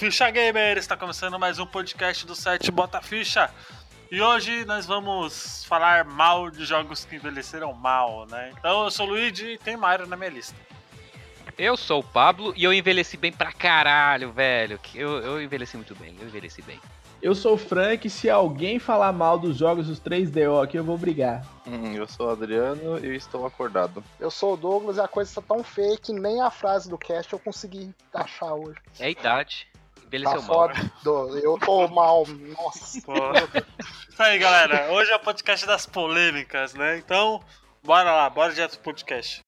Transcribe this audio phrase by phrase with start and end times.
[0.00, 3.50] Ficha Gamer, está começando mais um podcast do site Bota Ficha.
[4.10, 8.50] E hoje nós vamos falar mal de jogos que envelheceram mal, né?
[8.58, 10.56] Então eu sou o Luigi e tem Mario na minha lista.
[11.58, 14.80] Eu sou o Pablo e eu envelheci bem pra caralho, velho.
[14.94, 16.80] Eu, eu envelheci muito bem, eu envelheci bem.
[17.20, 20.84] Eu sou o Frank e se alguém falar mal dos jogos dos 3DO aqui, eu
[20.84, 21.44] vou brigar.
[21.66, 24.02] Hum, eu sou o Adriano e estou acordado.
[24.18, 26.96] Eu sou o Douglas e a coisa está tão feia que nem a frase do
[26.96, 28.78] cast eu consegui achar hoje.
[28.98, 29.68] É a idade.
[30.10, 30.56] Envelheceu Tá mal.
[30.56, 31.40] foda.
[31.40, 32.26] Eu tô mal.
[32.26, 33.00] Nossa.
[33.02, 33.12] Pô.
[34.08, 34.90] Isso aí, galera.
[34.90, 36.98] Hoje é o podcast das polêmicas, né?
[36.98, 37.40] Então,
[37.80, 39.40] bora lá, bora direto pro podcast.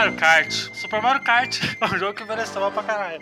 [0.00, 0.50] Mario Kart.
[0.50, 3.20] Super Mario Kart é um jogo que envelheceu mal pra caralho.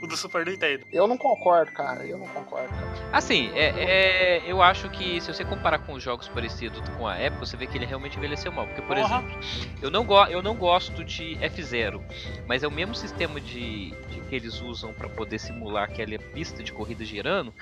[0.00, 0.86] O do Super Nintendo.
[0.92, 2.04] Eu não concordo, cara.
[2.04, 3.10] Eu não concordo, cara.
[3.10, 7.16] Assim, é, é, eu acho que se você comparar com os jogos parecidos com a
[7.16, 8.66] época, você vê que ele realmente envelheceu mal.
[8.66, 9.18] Porque, por Porra.
[9.18, 9.40] exemplo,
[9.80, 12.02] eu não, go eu não gosto de F0,
[12.46, 16.62] mas é o mesmo sistema de, de que eles usam pra poder simular aquela pista
[16.62, 17.52] de corrida girando.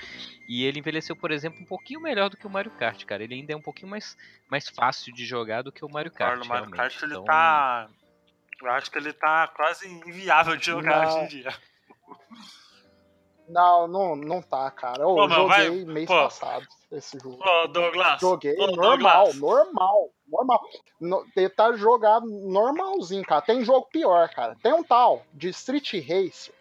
[0.47, 3.23] E ele envelheceu, por exemplo, um pouquinho melhor do que o Mario Kart, cara.
[3.23, 4.17] Ele ainda é um pouquinho mais,
[4.49, 6.33] mais fácil de jogar do que o Mario Kart.
[6.33, 6.93] Agora, no Mario realmente.
[6.93, 7.89] Kart ele Então, tá.
[8.61, 11.07] Eu acho que ele tá quase inviável de jogar Não.
[11.15, 11.53] hoje em dia.
[13.47, 15.03] Não, não, não tá, cara.
[15.03, 16.13] Eu Pô, meu, vai- joguei mês pô.
[16.15, 17.39] passado esse jogo.
[17.41, 18.19] Ô, Douglas.
[18.19, 19.35] Joguei ô, normal, Douglas.
[19.39, 20.61] normal, normal.
[20.99, 23.41] No, tentar jogar normalzinho, cara.
[23.41, 24.55] Tem jogo pior, cara.
[24.61, 26.53] Tem um tal de Street Racer.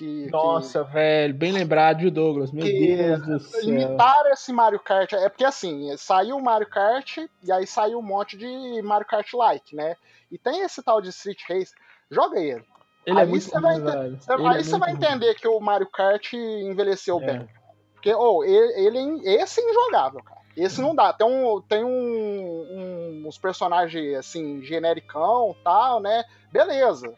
[0.00, 2.50] Que, que- Nossa, velho, bem lembrado de Douglas.
[2.50, 3.62] Meu Que- Deus do céu.
[3.64, 5.12] imitaram esse Mario Kart.
[5.12, 9.30] É porque assim, saiu o Mario Kart e aí saiu um monte de Mario Kart
[9.34, 9.96] like, né?
[10.32, 11.74] E tem esse tal de Street Race.
[12.10, 12.64] Joga ele.
[13.04, 13.78] Ele é aí muito você vai.
[13.78, 17.26] Você- aí é você vai entender que o Mario Kart envelheceu É.
[17.26, 17.48] bem.
[17.92, 20.40] Porque, oh, ele, ele- esse é injogável, cara.
[20.56, 21.12] Esse não dá.
[21.12, 26.24] Tem, um, tem um, um- uns personagens, assim, genericão tal, né?
[26.52, 27.14] Beleza,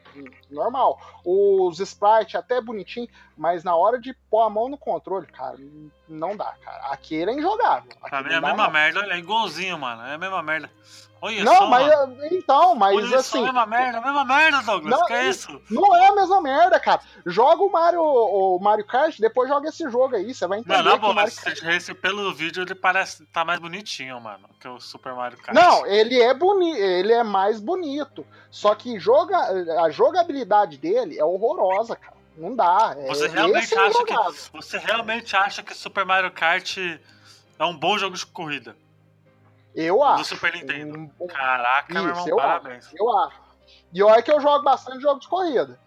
[0.50, 1.00] normal.
[1.24, 5.56] Os sprites até bonitinho, mas na hora de pôr a mão no controle, cara,
[6.08, 6.86] não dá, cara.
[6.92, 7.90] Aquele é injogável.
[8.08, 8.70] Pra mim é a não mesma não.
[8.70, 10.02] merda, olha, é igualzinho, mano.
[10.02, 10.70] É a mesma merda.
[11.24, 12.16] Olha Não, só, mas mano.
[12.32, 14.90] então, mas Olha só, assim, é a mesma merda, a mesma merda, Douglas.
[14.98, 15.62] Não, que é isso?
[15.70, 17.00] não é a mesma merda, cara.
[17.24, 20.82] Joga o Mario, o Mario Kart, depois joga esse jogo aí, você vai entender Não,
[20.82, 24.48] na que o boa, Mario Street Racer pelo vídeo ele parece tá mais bonitinho, mano,
[24.58, 25.54] que o Super Mario Kart.
[25.54, 28.26] Não, ele é bonito, ele é mais bonito.
[28.50, 32.16] Só que joga, a jogabilidade dele é horrorosa, cara.
[32.36, 32.94] Não dá.
[32.98, 34.40] É, Você realmente esse é acha que injogável.
[34.52, 38.74] você realmente acha que Super Mario Kart é um bom jogo de corrida
[39.74, 40.24] Eu do acho.
[40.24, 40.98] Super Nintendo?
[40.98, 42.88] Um bom- Caraca, meu Isso, irmão, eu parabéns.
[42.94, 43.36] Eu acho.
[43.92, 45.78] E olha que eu jogo bastante jogo de corrida.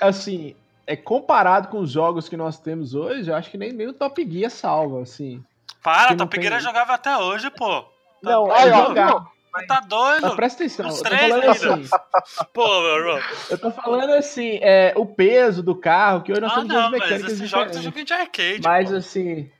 [0.00, 3.86] Assim, é comparado com os jogos que nós temos hoje, eu acho que nem, nem
[3.88, 5.44] o Top Gear salva, assim.
[5.82, 7.82] Para, Top tem- Gear jogava até hoje, pô.
[7.82, 7.88] Tá
[8.22, 9.26] Não, Aí, é jogar.
[9.52, 10.22] Mas tá doido?
[10.22, 11.74] Mas presta atenção, Os eu tô três falando ainda.
[11.74, 11.88] assim,
[12.52, 13.20] Pô, meu irmão.
[13.50, 16.90] eu tô falando assim, é, o peso do carro, que hoje nós Ah, temos não,
[16.90, 17.94] mas mecânicas esse jogo é diferentes.
[17.94, 18.60] jogo de arcade.
[18.62, 18.96] Mas pô.
[18.96, 19.50] assim,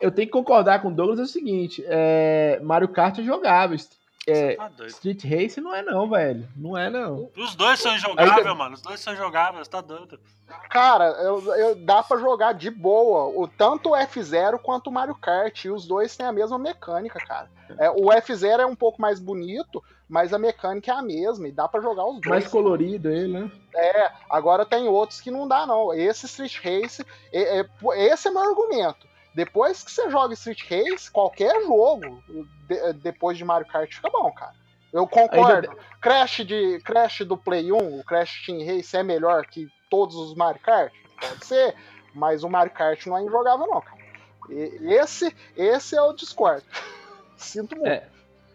[0.00, 3.76] eu tenho que concordar com o Douglas é o seguinte: é, Mario Kart é jogável.
[4.30, 4.70] É, Tá.
[4.86, 6.46] Street Race não é, não, velho.
[6.56, 7.30] Não é, não.
[7.36, 8.74] Os dois são injogáveis, Ainda- mano.
[8.74, 10.18] Os dois são injogáveis, tá doido.
[10.70, 13.24] Cara, eu, eu- dá pra jogar de boa.
[13.26, 15.64] O, tanto o F0 quanto o Mario Kart.
[15.64, 17.50] E os dois têm a mesma mecânica, cara.
[17.78, 21.48] É, o F0 é um pouco mais bonito, mas a mecânica é a mesma.
[21.48, 22.26] E dá pra jogar os dois.
[22.28, 23.50] Mais colorido ele, né?
[23.74, 25.92] É, agora tem outros que não dá, não.
[25.92, 27.66] Esse Street Race, é- é-
[28.12, 29.06] esse é meu argumento.
[29.34, 32.22] Depois que você joga Street Race, qualquer jogo,
[32.68, 34.52] de- depois de Mario Kart, fica bom, cara.
[34.92, 35.68] Eu concordo.
[36.00, 40.34] Crash, de, Crash do Play 1, o Crash Team Race é melhor que todos os
[40.34, 40.92] Mario Kart?
[41.20, 41.74] Pode ser,
[42.14, 43.98] mas o Mario Kart não é injogável, não, cara.
[44.50, 46.64] E- Esse, esse é o discordo.
[47.36, 47.88] Sinto muito.
[47.88, 48.06] É.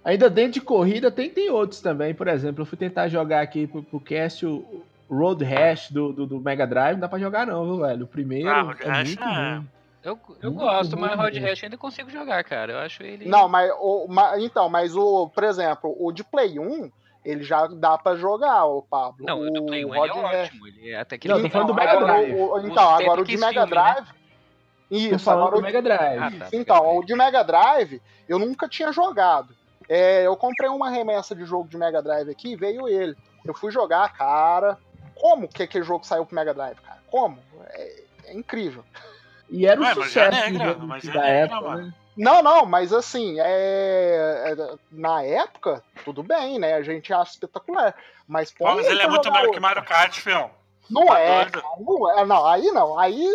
[0.03, 2.13] Ainda dentro de corrida tem, tem outros também.
[2.13, 6.25] Por exemplo, eu fui tentar jogar aqui pro, pro cast o Road Rash do, do,
[6.25, 6.93] do Mega Drive.
[6.95, 8.03] Não dá pra jogar, não, viu, velho?
[8.03, 8.63] O primeiro Ah, é
[9.03, 9.69] muito é- ruim.
[10.03, 11.39] Eu, eu Muito gosto, mas Road.
[11.39, 12.73] Rash ainda consigo jogar, cara.
[12.73, 13.25] Eu acho ele.
[13.25, 16.91] Não, mas, o, ma- então, mas o, por exemplo, o de Play 1,
[17.23, 19.25] ele já dá pra jogar, o Pablo.
[19.25, 20.67] Não, o do Play 1 Rod ele é Rash- ótimo.
[20.67, 22.33] Ele é até que Não, eu tô falando do Mega agora, Drive.
[22.35, 23.67] o- o- O então, agora o de Mega né?
[23.67, 24.05] Drive.
[24.07, 26.19] Tô Isso, falando agora do o Mega Drive.
[26.21, 26.49] Ah, tá.
[26.51, 29.55] Então, o de Mega Drive, eu nunca tinha jogado.
[29.89, 33.15] É, eu comprei uma remessa de jogo de Mega Drive aqui e veio ele.
[33.45, 34.77] Eu fui jogar, cara.
[35.15, 36.99] Como que aquele jogo saiu pro Mega Drive, cara?
[37.09, 37.37] Como?
[37.69, 38.83] É, é incrível.
[39.53, 41.85] E era um Ué, mas já sucesso negra, mas já da negra, época, mano.
[41.87, 41.93] né?
[42.17, 46.73] Não, não, mas assim, é, é- na época, tudo bem, né?
[46.75, 47.95] A gente acha espetacular.
[48.27, 50.49] Mas, pô, mas ele é muito melhor que Mario Kart, fião.
[50.89, 51.51] Não Tá é, doido?
[51.61, 52.25] cara, não é.
[52.25, 52.99] Não, aí não.
[52.99, 53.25] Aí.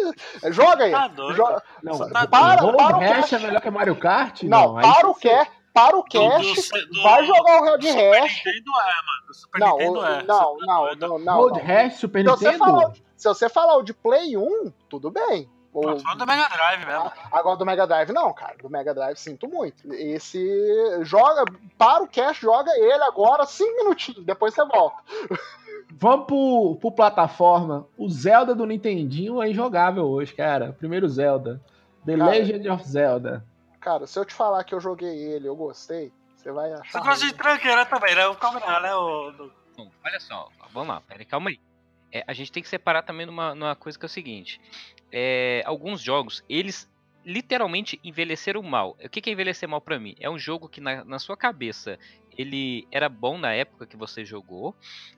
[0.51, 0.93] Joga aí.
[0.93, 1.37] Tá doido.
[1.37, 3.35] Joga- Não, Tá para- Road para o cast.
[3.35, 4.43] é melhor que Mario Kart?
[4.43, 8.43] Não, aí para o cast, para o Do- do- vai jogar o Red Hash.
[8.45, 10.23] Nintendo é, Super Não, Nintendo é.
[10.23, 11.09] não, tá não, doido.
[11.09, 11.67] não, não, Road não.
[11.67, 12.93] Rash, Super Nintendo?
[13.17, 15.49] se você falar o de Play 1, tudo bem.
[15.73, 17.13] Tô falando do Mega Drive mesmo.
[17.31, 18.57] Agora do Mega Drive, não, cara.
[18.61, 19.93] Do Mega Drive, sinto muito.
[19.95, 21.05] Esse.
[21.05, 21.45] Joga.
[21.77, 24.97] Para o cast, joga ele agora, 5 minutinhos, depois você volta.
[26.01, 27.87] Vamos pro, pro plataforma.
[27.97, 30.75] O Zelda do Nintendinho é injogável hoje, cara.
[30.79, 31.61] Primeiro Zelda.
[32.05, 32.31] The Cara.
[32.31, 33.45] Legend of Zelda.
[33.81, 37.03] Cara, se eu te falar que eu joguei ele, eu gostei, você vai Você achar.
[37.03, 38.27] gosta de tranqueira também, né?
[38.27, 38.95] O Calma, né?
[38.95, 39.51] O,
[40.05, 41.61] olha só, vamos lá, peraí, calma aí.
[42.13, 44.61] É, a gente tem que separar também numa, numa coisa que é o seguinte:
[45.13, 46.91] é, alguns jogos, eles
[47.25, 48.97] literalmente envelheceram mal.
[49.05, 50.17] O que é envelhecer mal pra mim?
[50.19, 51.99] É um jogo que na, na sua cabeça
[52.39, 54.75] ele era bom na época que você jogou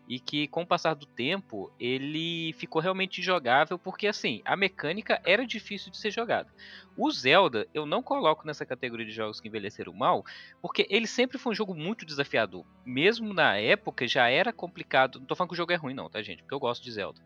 [0.08, 5.20] e que com o passar do tempo ele ficou realmente jogável porque assim a mecânica
[5.24, 6.48] era difícil de ser jogada.
[6.96, 10.24] O Zelda eu não coloco nessa categoria de jogos que envelheceram mal
[10.62, 12.64] porque ele sempre foi um jogo muito desafiador.
[12.84, 15.18] Mesmo na época já era complicado.
[15.20, 16.42] Não tô falando que o jogo é ruim, não, tá, gente?
[16.42, 17.20] Porque eu gosto de Zelda.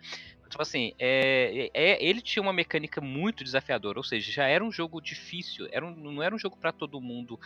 [0.50, 4.70] Tipo assim, é, é- ele tinha uma mecânica muito desafiadora, ou seja, já era um
[4.70, 7.38] jogo difícil, era um- não era um jogo para todo mundo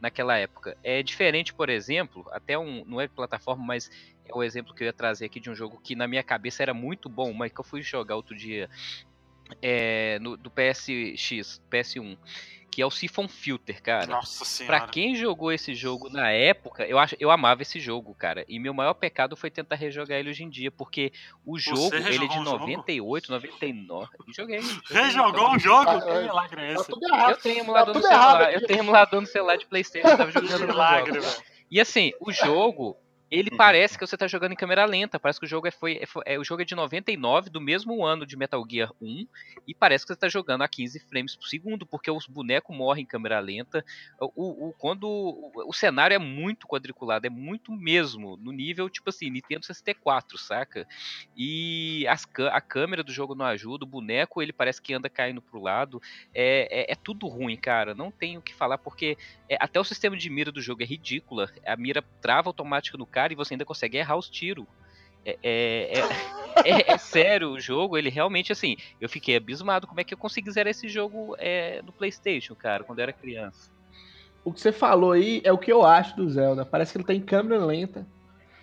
[0.00, 0.76] naquela época.
[0.82, 1.91] É diferente, por exemplo,
[2.30, 2.84] até um.
[2.86, 3.90] Não é plataforma, mas
[4.24, 6.62] é o exemplo que eu ia trazer aqui de um jogo que na minha cabeça
[6.62, 8.68] era muito bom, mas que eu fui jogar outro dia
[9.60, 12.16] é, no, do PSX, PS1,
[12.70, 14.06] que é o Siphon Filter, cara.
[14.06, 14.78] Nossa senhora.
[14.78, 18.46] Pra quem jogou esse jogo na época, eu acho, eu amava esse jogo, cara.
[18.48, 21.12] E meu maior pecado foi tentar rejogar ele hoje em dia, porque
[21.44, 22.60] o jogo, ele é de o jogo?
[22.60, 24.08] 98, 99.
[24.26, 24.60] Eu joguei.
[24.62, 25.58] joguei Rejogou o então.
[25.58, 25.90] jogo?
[25.90, 26.22] Ah, Que é.
[26.22, 26.90] milagre é Tá esse?
[26.90, 27.30] tudo errado.
[27.32, 28.54] Eu tenho emulador Tá no tudo celular.
[28.54, 31.26] Eu tenho emulador no celular de Playstation, eu tava jogando no Milagre, jogo.
[31.26, 31.42] velho.
[31.72, 32.98] E assim, o jogo,
[33.32, 33.56] ele Uhum.
[33.56, 35.18] parece que você tá jogando em câmera lenta.
[35.18, 35.94] Parece que o jogo é, foi,
[36.26, 39.26] é, é- o jogo é de 99, do mesmo ano de Metal Gear 1.
[39.66, 43.04] E parece que você tá jogando a 15 frames por segundo, porque os bonecos morrem
[43.04, 43.84] em câmera lenta.
[44.20, 49.08] O, o- quando o, o cenário é muito quadriculado, é muito mesmo, no nível, tipo
[49.10, 50.86] assim, Nintendo 64, saca?
[51.34, 55.42] E as, a câmera do jogo não ajuda, o boneco ele parece que anda caindo
[55.42, 56.00] pro lado.
[56.34, 57.94] É, é, é tudo ruim, cara.
[57.94, 59.16] Não tenho o que falar, porque
[59.48, 61.48] é, até o sistema de mira do jogo é ridícula.
[61.66, 64.66] A mira trava automática no cara e você ainda consegue errar os tiros.
[65.24, 66.02] É, é, é-
[66.90, 70.18] é- é sério, o jogo, ele realmente, assim, eu fiquei abismado como é que eu
[70.18, 73.70] consegui zerar esse jogo é, no Playstation, cara, quando eu era criança.
[74.44, 76.66] O que você falou aí é o que eu acho do Zelda.
[76.66, 78.04] Parece que ele tá em câmera lenta.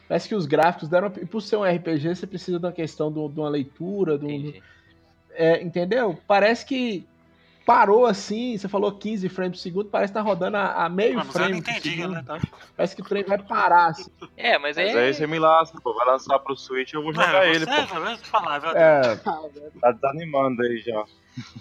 [0.10, 1.08] Parece que os gráficos deram.
[1.22, 4.62] E por ser um RPG, você precisa uma questão do- de uma leitura, Entendi.
[5.32, 6.20] É, entendeu?
[6.28, 7.06] Parece que
[7.66, 11.16] parou assim, você falou 15 frames por segundo, parece que tá rodando a, a meio
[11.16, 12.14] Mano, mas eu frame não por entendi, segundo.
[12.14, 12.24] né?
[12.26, 12.40] Tá?
[12.76, 14.10] Parece que o trem vai parar, assim.
[14.36, 15.06] É, mas Mas é.
[15.08, 15.94] aí você me lasca, pô.
[15.94, 17.96] Vai lançar pro Switch, eu vou jogar ele, você, pô.
[17.98, 18.64] eu falar.
[18.76, 19.42] É, Ah.
[19.82, 21.04] Tá desanimando aí já.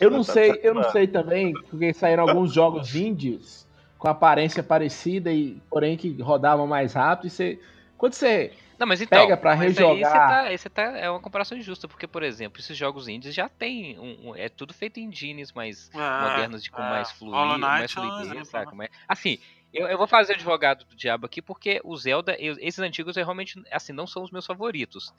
[0.01, 4.63] eu não Tá sei, eu não sei também, porque saíram alguns jogos indies com aparência
[4.63, 7.59] parecida e porém que rodavam mais rápido e você
[7.97, 9.29] quando você Não, mas então.
[9.29, 10.21] pega pra mas Aí você rejogar.
[10.21, 13.99] tá, aí tá, é uma comparação injusta, porque, por exemplo, esses jogos indies já tem.
[13.99, 16.83] Um, um- é tudo feito em engines mais É, modernos de com é.
[16.83, 18.75] mais, flui, Hollow mais é fluidez, saca?
[18.75, 18.77] né?
[18.77, 19.39] Mas, assim,
[19.73, 23.17] eu, eu vou fazer o advogado do diabo aqui porque o Zelda, eu- esses antigos
[23.17, 25.13] eu realmente, assim, não são os meus favoritos.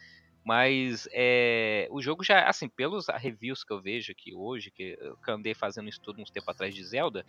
[0.43, 5.15] Mas é, o jogo já, assim, pelos reviews que eu vejo aqui hoje, que eu
[5.33, 7.25] andei fazendo um estudo uns tempo atrás de Zelda,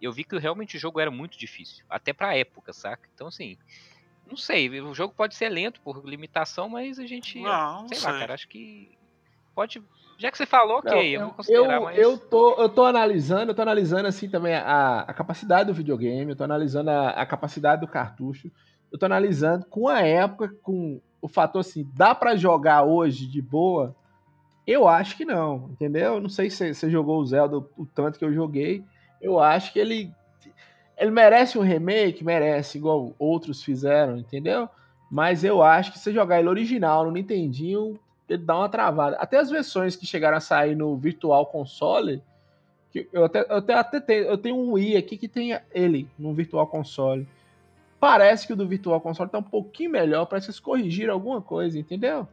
[0.00, 3.08] eu vi que realmente o jogo era muito difícil, até pra época, saca?
[3.12, 3.56] Então, assim,
[4.28, 7.98] não sei, o jogo pode ser lento por limitação, mas a gente, Não, não sei,
[7.98, 8.12] sei.
[8.12, 8.90] lá, cara, acho que
[9.54, 9.82] pode,
[10.18, 11.98] já que você falou, ok, Não, eu vou eu, considerar, mas...
[11.98, 16.30] eu, tô, eu tô analisando, eu tô analisando assim também a, a capacidade do videogame,
[16.30, 18.50] eu tô analisando a, a capacidade do cartucho,
[18.90, 23.40] eu tô analisando com a época, com o fator assim, dá pra jogar hoje de
[23.40, 23.94] boa?
[24.66, 26.14] Eu acho que não, entendeu?
[26.14, 28.82] Eu não sei se você jogou o Zelda o tanto que eu joguei,
[29.20, 30.12] eu acho que ele
[30.96, 34.68] ele merece um remake, merece, igual outros fizeram, entendeu?
[35.10, 37.98] Mas eu acho que se jogar ele original no Nintendinho,
[38.28, 39.16] ele dá uma travada.
[39.16, 42.22] Até as versões que chegaram a sair no Virtual Console,
[42.90, 46.08] que eu até, eu até, até tenho, eu tenho um Wii aqui que tem ele
[46.18, 47.26] no Virtual Console.
[47.98, 51.40] Parece que o do Virtual Console tá um pouquinho melhor, parece que eles corrigiram alguma
[51.40, 52.26] coisa, entendeu?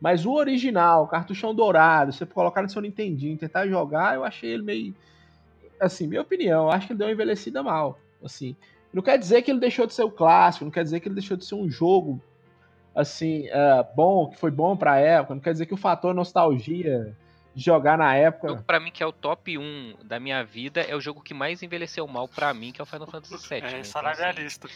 [0.00, 4.62] Mas o original, cartuchão dourado, você colocar no seu Nintendinho tentar jogar, eu achei ele
[4.62, 4.94] meio.
[5.82, 7.98] Assim, minha opinião, acho que ele deu uma envelhecida mal.
[8.22, 8.56] Assim,
[8.92, 11.14] não quer dizer que ele deixou de ser o clássico, não quer dizer que ele
[11.14, 12.22] deixou de ser um jogo
[12.94, 17.16] assim, uh, bom, que foi bom pra época, não quer dizer que o fator nostalgia
[17.54, 18.46] de jogar na época.
[18.46, 21.22] O jogo pra mim que é o top 1 da minha vida é o jogo
[21.22, 23.58] que mais envelheceu mal pra mim, que é o Final Fantasy VII.
[23.58, 23.80] É, né?
[23.80, 24.68] isso é realista.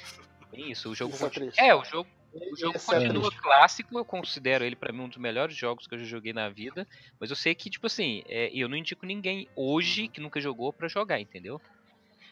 [0.51, 1.27] Tem isso, o jogo Isso
[1.61, 2.09] é é, o jogo,
[2.53, 5.95] o jogo é continua clássico, eu considero ele pra mim um dos melhores jogos que
[5.95, 6.87] eu já joguei na vida,
[7.21, 10.73] mas eu sei que tipo assim, é, eu não indico ninguém hoje que nunca jogou
[10.73, 11.61] pra jogar, entendeu?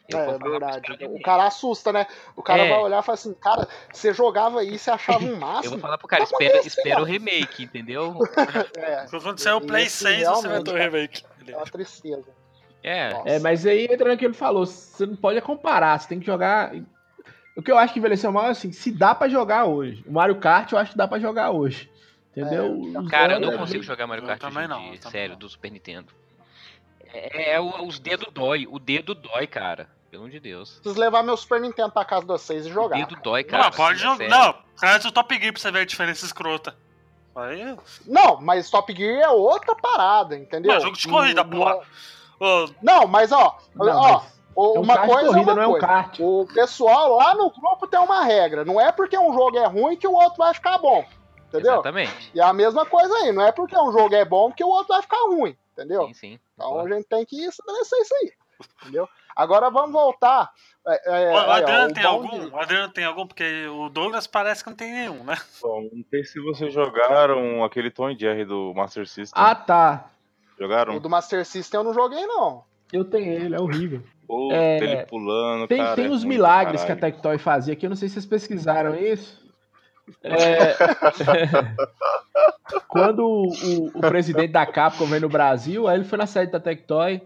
[0.08, 0.92] Eu É, é verdade.
[1.06, 2.06] O cara assusta, né?
[2.37, 2.68] O cara É.
[2.68, 5.70] vai olhar e fala assim, cara, você jogava aí, você achava um Eu máximo.
[5.70, 6.78] vou falar pro cara, Tá espera, acontecendo.
[6.78, 8.18] espera o remake, entendeu?
[8.76, 11.25] É, Quando sair o Play Esse 6, você vai ter o remake.
[11.49, 12.30] é uma tristeza.
[12.82, 13.23] É.
[13.25, 16.26] É, mas aí entra no que ele falou, você não pode comparar, você tem que
[16.26, 16.75] jogar.
[17.56, 20.04] O que eu acho que envelheceu mal é assim, se dá pra jogar hoje.
[20.06, 21.90] O Mario Kart eu acho que dá pra jogar hoje.
[22.37, 22.80] Entendeu?
[22.80, 25.11] Os Cara, eu não é consigo jogar Mario Eu Kart também não, dia, eu também
[25.12, 25.38] sério, não.
[25.38, 26.08] do Super Nintendo.
[27.12, 29.88] É, é, o- os dedos dói, o dedo dói, cara.
[30.11, 30.75] Pelo amor de Deus.
[30.80, 32.96] Preciso levar meu Super Nintendo pra casa de vocês e O jogar.
[32.96, 33.20] dedo cara.
[33.23, 33.62] dói, cara.
[33.64, 34.28] Não, pode é jogar.
[34.28, 36.76] Não, traz o Top Gear pra você ver a diferença escrota.
[37.37, 37.76] Aí.
[38.06, 40.73] Não, mas Top Gear é outra parada, entendeu?
[40.75, 41.80] Não, jogo de corrida, porra.
[42.82, 45.54] Não, mas ó, Não, ó, mas o- é um uma kart coisa corrida, é uma
[45.54, 45.87] não é um coisa.
[45.87, 46.20] kart.
[46.20, 48.64] O pessoal lá no grupo tem uma regra.
[48.64, 51.04] Não é porque um jogo é ruim que o outro vai ficar bom.
[51.49, 51.75] Entendeu?
[51.75, 52.30] Exatamente.
[52.34, 53.32] E é a mesma coisa aí.
[53.32, 55.56] Não é porque um jogo é bom que o outro vai ficar ruim.
[55.73, 56.06] Entendeu?
[56.08, 56.40] Sim, sim.
[56.54, 58.32] Então a gente tem que estabelecer isso aí.
[58.82, 59.08] Entendeu?
[59.37, 60.50] Agora vamos voltar.
[60.87, 62.28] É, é, o ó, Adriano tem algum?
[62.28, 63.26] de- O Adriano tem algum?
[63.26, 65.37] Porque o Douglas parece que não tem nenhum, né?
[65.62, 69.42] Bom, não sei se vocês jogaram aquele Tom Jerry do Master System.
[69.42, 70.11] Ah, tá.
[70.58, 70.96] Jogaram?
[70.96, 72.64] O do Master System eu não joguei, não.
[72.93, 74.03] Eu tenho ele, é horrível.
[74.26, 75.95] Pô, É, ele pulando, Tem, cara.
[75.97, 77.14] tem é uns milagres pra que a caralho.
[77.14, 79.43] Tectoy fazia aqui, eu não sei se vocês pesquisaram isso.
[80.23, 80.33] É,
[82.88, 86.61] Quando o, o- presidente da Capcom veio no Brasil, aí ele foi na sede da
[86.61, 87.21] Tectoy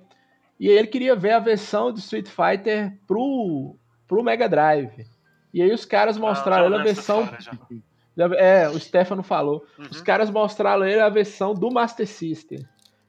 [0.59, 5.07] e aí ele queria ver a versão do Street Fighter pro, pro Mega Drive.
[5.55, 7.23] E aí os caras mostraram Ah, ele a versão.
[7.39, 8.37] história.
[8.37, 9.65] É, o Stefano falou.
[9.79, 9.87] Uhum.
[9.91, 12.59] Os caras mostraram ele a versão do Master System.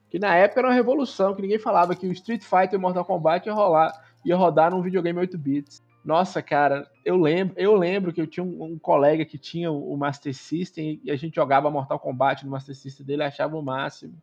[0.10, 2.80] Que na época era uma revolução, que ninguém falava que o Street Fighter e o
[2.80, 3.94] Mortal Kombat ia rolar,
[4.26, 5.84] ia rodar num videogame 8 bits.
[6.04, 9.96] Nossa, cara, eu lembro, eu lembro que eu tinha um, um colega que tinha o
[9.96, 14.16] Master System e a gente jogava Mortal Kombat no Master System dele, achava o máximo.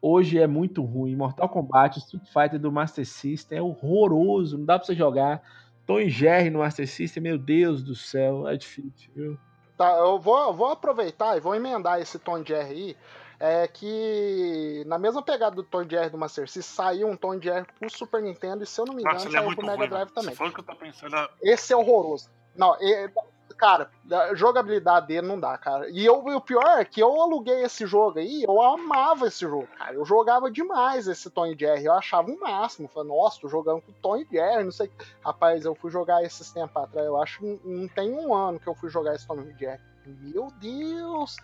[0.00, 1.16] Hoje é muito ruim.
[1.16, 5.42] Mortal Kombat, Street Fighter do Master System é horroroso, não dá pra você jogar.
[5.84, 9.38] Tom e Jerry no Master System, meu Deus do céu, é difícil, viu?
[9.76, 12.96] Tá, eu vou, vou aproveitar e vou emendar esse Tom Jerry aí.
[13.40, 17.64] É que na mesma pegada do Tom Jerry do Master System saiu um Tom Jerry
[17.78, 19.78] pro Super Nintendo e se eu não me engano Nossa, é saiu muito pro Mega
[19.78, 19.88] ruim.
[19.88, 20.34] Drive também.
[20.34, 22.28] Se o que eu tô pensando, é- Esse é horroroso.
[22.56, 23.08] Não, é-
[23.56, 25.88] cara, a jogabilidade dele não dá, cara.
[25.88, 29.68] E eu, o pior é que eu aluguei esse jogo aí, eu amava esse jogo,
[29.78, 29.94] cara.
[29.94, 32.88] Eu jogava demais esse Tom e Jerry, eu achava o máximo.
[32.88, 34.90] Falei, nossa, tô jogando com Tom e Jerry, não sei.
[35.24, 38.66] Rapaz, eu fui jogar esses tempos atrás, eu acho que não tem um ano que
[38.66, 39.80] eu fui jogar esse Tom e Jerry.
[40.06, 41.36] Meu Deus!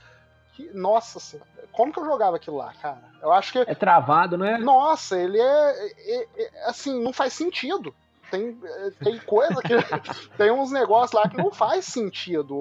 [0.55, 3.03] Que, nossa senhora, como que eu jogava aquilo lá, cara?
[3.21, 4.57] Eu acho que É travado, não é?
[4.59, 7.95] nossa, ele é, é- é- assim, não faz sentido.
[8.31, 9.69] Tem, é, tem coisa que.
[10.39, 12.55] tem uns negócios lá que não faz sentido.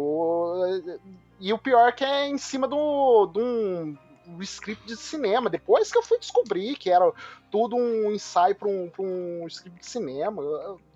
[1.40, 3.98] E o pior é que é em cima do, de um
[4.42, 5.50] script de cinema.
[5.50, 7.12] Depois que eu fui descobrir que era
[7.52, 10.42] tudo um ensaio para um, pra um script de cinema.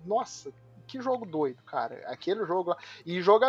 [0.04, 0.50] Nossa,
[0.88, 2.02] que jogo doido, cara.
[2.06, 2.78] Aquele jogo lá.
[3.04, 3.48] E joga,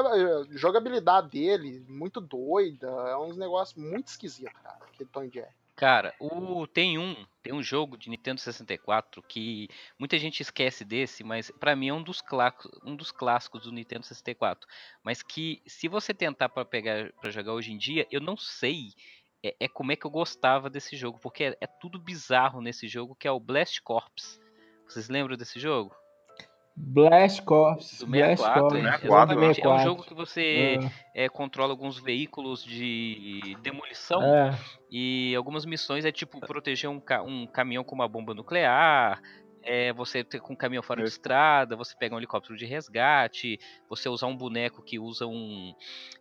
[0.51, 2.88] jogabilidade dele, muito doida.
[2.88, 4.77] É uns negócios muito esquisitos, cara.
[4.86, 5.60] Aquele Tom e Jerry.
[5.79, 11.24] Cara, o, tem um tem um jogo de Nintendo 64 que muita gente esquece desse,
[11.24, 14.67] mas pra mim é um dos, clássicos, um dos clássicos do Nintendo 64.
[15.01, 18.89] Mas que se você tentar para pegar para jogar hoje em dia, eu não sei
[19.41, 22.86] é, é como é que eu gostava desse jogo, porque é, é tudo bizarro nesse
[22.88, 24.38] jogo, que é o Blast Corps.
[24.86, 25.96] Vocês lembram desse jogo?
[26.82, 28.00] Blast Corps.
[28.00, 28.76] Do Blast 64, Corps.
[28.78, 29.44] é, 64, exatamente.
[29.62, 29.84] É um 64.
[29.84, 30.80] jogo que você
[31.14, 34.58] É, é, controla alguns veículos de demolição é.
[34.90, 39.22] e algumas missões é tipo proteger um, ca- um caminhão com uma bomba nuclear,
[39.62, 41.10] é, você ter com um caminhão fora de É.
[41.10, 43.60] estrada, você pega um helicóptero de resgate,
[43.90, 45.74] você usar um boneco que usa um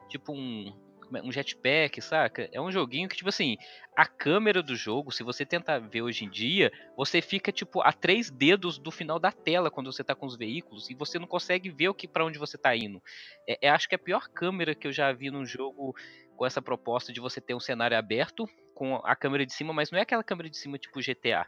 [0.09, 0.88] tipo um é,
[1.23, 2.49] um jetpack, saca?
[2.53, 3.57] É um joguinho que tipo assim,
[3.97, 7.93] a câmera do jogo, se você tentar ver hoje em dia, você fica tipo a
[7.93, 11.27] três dedos do final da tela quando você tá com os veículos e você não
[11.27, 13.03] consegue ver o que para onde você tá indo.
[13.49, 15.95] É, é, acho que é a pior câmera que eu já vi num jogo
[16.37, 19.91] com essa proposta de você ter um cenário aberto com a câmera de cima, mas
[19.91, 21.45] não é aquela câmera de cima tipo GTA.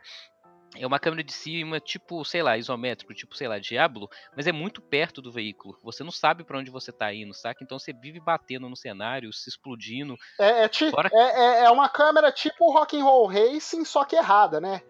[0.77, 4.53] É uma câmera de cima, tipo, sei lá, isométrico, tipo, sei lá, Diablo, mas é
[4.53, 5.77] muito perto do veículo.
[5.83, 7.63] Você não sabe para onde você tá indo, saca?
[7.65, 10.17] Então você vive batendo no cenário, se explodindo.
[10.39, 14.05] É, é, ti- Fora- é, é- é uma câmera tipo Rock and Roll Racing, só
[14.05, 14.81] que errada, né?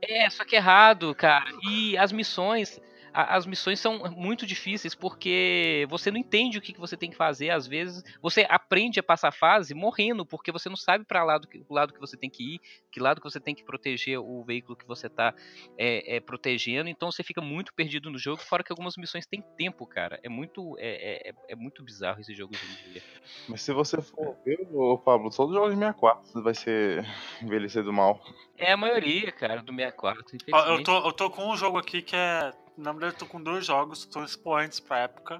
[0.00, 1.46] É, só que errado, cara.
[1.68, 2.78] E as missões,
[3.14, 7.08] a- as missões são muito difíceis porque você não entende o que, que você tem
[7.10, 7.50] que fazer.
[7.50, 11.64] Às vezes você aprende a passar fase morrendo porque você não sabe para lado que,
[11.68, 14.42] o lado que você tem que ir, que lado que você tem que proteger o
[14.44, 15.32] veículo que você tá
[15.78, 16.88] é, é, protegendo.
[16.88, 18.42] Então você fica muito perdido no jogo.
[18.42, 20.18] Fora que algumas missões têm tempo, cara.
[20.22, 23.02] É muito, é, é, é- é muito bizarro esse jogo hoje em dia.
[23.48, 27.04] Mas se você for ver, ô Pablo, todos os jogos de 64 vai ser
[27.42, 28.20] envelhecido mal.
[28.56, 30.22] É a maioria, cara, do 64.
[30.22, 30.78] Ó, Infelizmente.
[30.78, 32.52] eu, tô, eu tô com um jogo aqui que é.
[32.76, 35.38] Na verdade, eu tô com dois jogos que são expoentes pra época.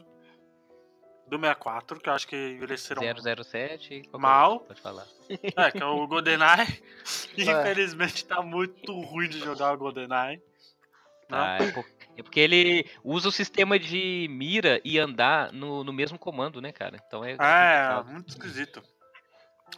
[1.27, 3.09] Do 64, que eu acho que envelheceram 007.
[3.89, 4.61] qual que é o Mal.
[4.61, 5.07] Pode falar.
[5.57, 6.83] É, que é o GoldenEye.
[7.37, 10.41] E infelizmente tá muito ruim de jogar o GoldenEye.
[11.31, 11.39] Não?
[11.39, 11.87] Ah, é, por-
[12.19, 16.71] é porque ele usa o sistema de mira e andar no, no mesmo comando, né,
[16.73, 16.99] cara?
[17.07, 17.33] Então é.
[17.33, 18.07] É, complicado.
[18.13, 18.83] muito esquisito.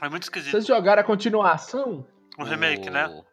[0.03, 0.51] É muito esquisito.
[0.51, 2.05] Vocês jogaram a continuação?
[2.37, 3.07] Um remake, né?
[3.07, 3.25] O-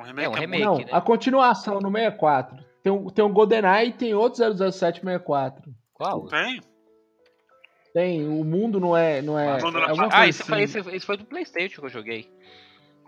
[0.00, 0.64] Um remake É, um é remake.
[0.64, 0.86] Não, né?
[0.90, 2.58] a continuação no 64.
[2.82, 5.70] Tem um, tem um GoldenEye e tem outro 007 64.
[5.92, 6.26] Qual?
[6.26, 6.60] Tem?
[7.92, 9.20] Tem, o mundo não é.
[9.20, 10.08] Não é, não é fácil.
[10.12, 10.78] Ah, esse foi, assim.
[10.78, 12.30] esse, esse foi do Playstation que eu joguei.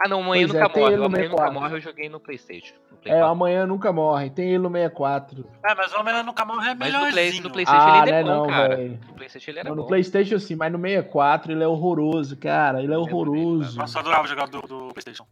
[0.04, 0.94] Ah não, amanhã Pois é, nunca tem morre.
[0.94, 1.54] amanhã nunca 64.
[1.60, 2.74] morre eu joguei no Playstation.
[2.90, 3.32] No Play É, 4.
[3.32, 4.30] amanhã nunca morre.
[4.30, 5.46] Tem ele no 64.
[5.64, 8.16] É, mas o Homem nunca morre é Mas no, Play, no Playstation Ah, ele não
[8.16, 8.76] é é bom, não, cara.
[8.76, 9.00] velho.
[9.06, 9.88] No Playstation ele era Não, no bom.
[9.88, 12.82] Playstation sim, mas no 64 ele é horroroso, cara.
[12.82, 13.78] Ele é horroroso.
[13.78, 15.24] Nossa, eu adorava jogar do, do Playstation.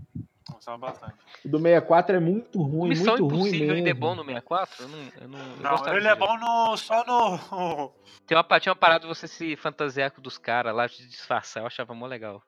[0.71, 1.15] Gostava bastante.
[1.45, 3.75] O do 64 é muito O ruim, Missão muito ruim Impossível mesmo.
[3.77, 4.83] ainda é bom no 64?
[4.83, 7.93] Eu não, eu não, eu Não, ele é bom no, só no.
[8.27, 11.63] Tem uma, tinha uma parada de você se fantasiar com dos caras lá, de disfarçar.
[11.63, 12.43] Eu achava mó legal.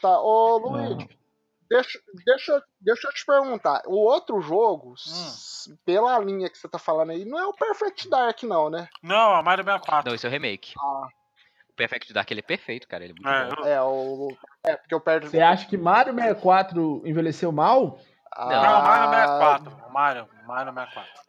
[0.00, 0.70] Tá, ô Não.
[0.72, 1.08] Luigi,
[1.70, 3.82] deixa, deixa, deixa eu te perguntar.
[3.86, 8.08] O outro jogo, s- pela linha que você tá falando aí, não é o Perfect
[8.10, 8.88] Dark, não, né?
[9.02, 10.08] Não, a Mario 64.
[10.10, 10.74] Não, esse é o remake.
[10.78, 11.08] Ah, O
[11.76, 13.04] Perfect Dark ele é perfeito, cara.
[13.04, 13.66] Ele é muito É, bom.
[13.68, 14.36] é, o.
[14.64, 15.28] É, porque eu perdi.
[15.28, 17.98] Você acha que Mario 64 envelheceu mal?
[18.34, 19.86] Ah, Não, o Mario 64.
[19.88, 21.22] O Mario, Mario 64.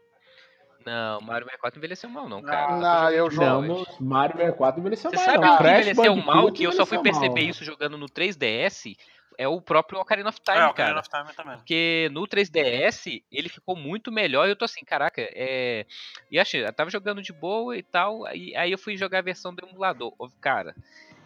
[0.85, 2.71] Não, Mario 64 envelheceu mal, não, Não, cara.
[2.71, 3.61] Não, jogar eu jogo.
[3.67, 3.85] Não.
[4.01, 5.25] Mario 64 envelheceu Você mal.
[5.25, 5.53] sabe não.
[5.53, 7.49] o que Crash envelheceu mal, Bandicoot que eu só fui perceber mal.
[7.49, 8.97] isso jogando no 3DS,
[9.37, 10.91] é o próprio Ocarina of Time, é, o cara.
[10.91, 11.57] Ocarina of Time também.
[11.57, 15.85] Porque no 3DS ele ficou muito melhor e eu tô assim, caraca, é.
[16.31, 19.23] E achei, eu tava jogando de boa e tal, aí, aí eu fui jogar a
[19.23, 20.13] versão do emulador.
[20.41, 20.75] Cara,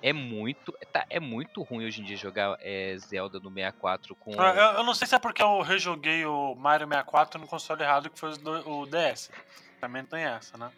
[0.02, 0.72] é muito.
[0.94, 4.32] Tá, é muito ruim hoje em dia jogar é, Zelda no 64 com.
[4.34, 7.82] Eu, eu- eu não sei se é porque eu rejoguei o Mario 64 no console
[7.84, 8.32] errado, que foi
[8.66, 9.32] o DS.
[9.82, 10.72] Também tem essa, né?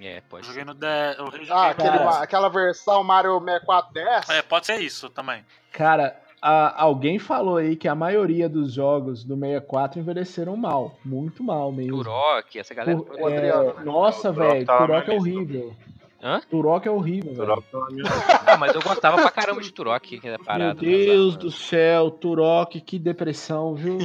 [0.00, 0.66] É, pode joguei ser.
[0.66, 1.50] no DS.
[1.50, 4.30] Ah, no aquele, aquela versão Mario 64 DS?
[4.30, 5.44] É, pode ser isso também.
[5.70, 10.98] Cara, a- alguém falou aí que a maioria dos jogos do 64 envelheceram mal.
[11.04, 11.98] Muito mal mesmo.
[11.98, 12.98] Turok, essa galera.
[12.98, 13.82] Por- é, Adriano, né?
[13.84, 15.76] nossa, velho, na Turok é horrível.
[16.20, 16.40] Hã?
[16.50, 17.62] Turok é horrível, velho.
[17.70, 20.80] Turok tá Ah, mas eu gostava pra caramba de Turok, que é Meu parada.
[20.80, 23.98] Deus do céu, Turok, que depressão, viu?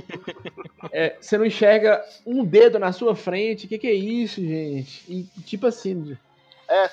[0.91, 5.03] É, você não enxerga um dedo na sua frente, o que, que é isso, gente?
[5.11, 6.15] E tipo assim,
[6.69, 6.89] Eu,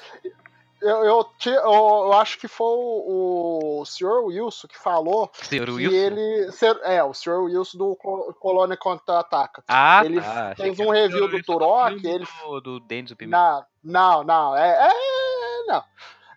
[0.89, 1.63] eu, te- eu-
[2.07, 4.25] eu acho que foi o, o Sr.
[4.27, 5.95] Wilson que falou que Wilson?
[5.95, 6.53] ele.
[6.53, 7.43] ser- É, o Sr.
[7.45, 9.63] Wilson do Co- Colônia Contra-Ataca.
[9.69, 10.55] Ah, ele tá.
[10.57, 13.67] fez um o review do Turok, ele- Do, do Dennis o Pimenta.
[13.83, 14.57] Não, não, não.
[14.57, 15.83] É, é, não.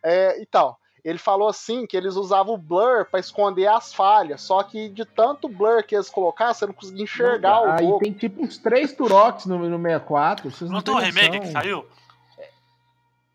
[0.04, 4.62] É, então, ele falou assim que eles usavam o blur pra esconder as falhas, só
[4.64, 8.00] que de tanto blur que eles colocaram, você não conseguia enxergar o aí jogo.
[8.00, 10.52] tem tipo uns três Turoks no, no 64.
[10.52, 11.86] Vocês não, Não tem um têm remake que saiu?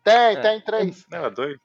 [0.03, 0.35] Tem, É.
[0.41, 1.05] tem três.
[1.09, 1.57] Não, é dois.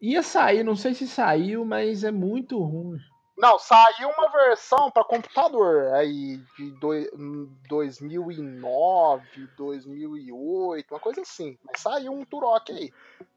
[0.00, 2.98] Ia sair, não sei se saiu, mas é muito ruim.
[3.36, 11.58] Não, saiu uma versão pra computador aí de doi- em 2009, 2008, uma coisa assim.
[11.64, 12.92] Mas saiu um Turok aí.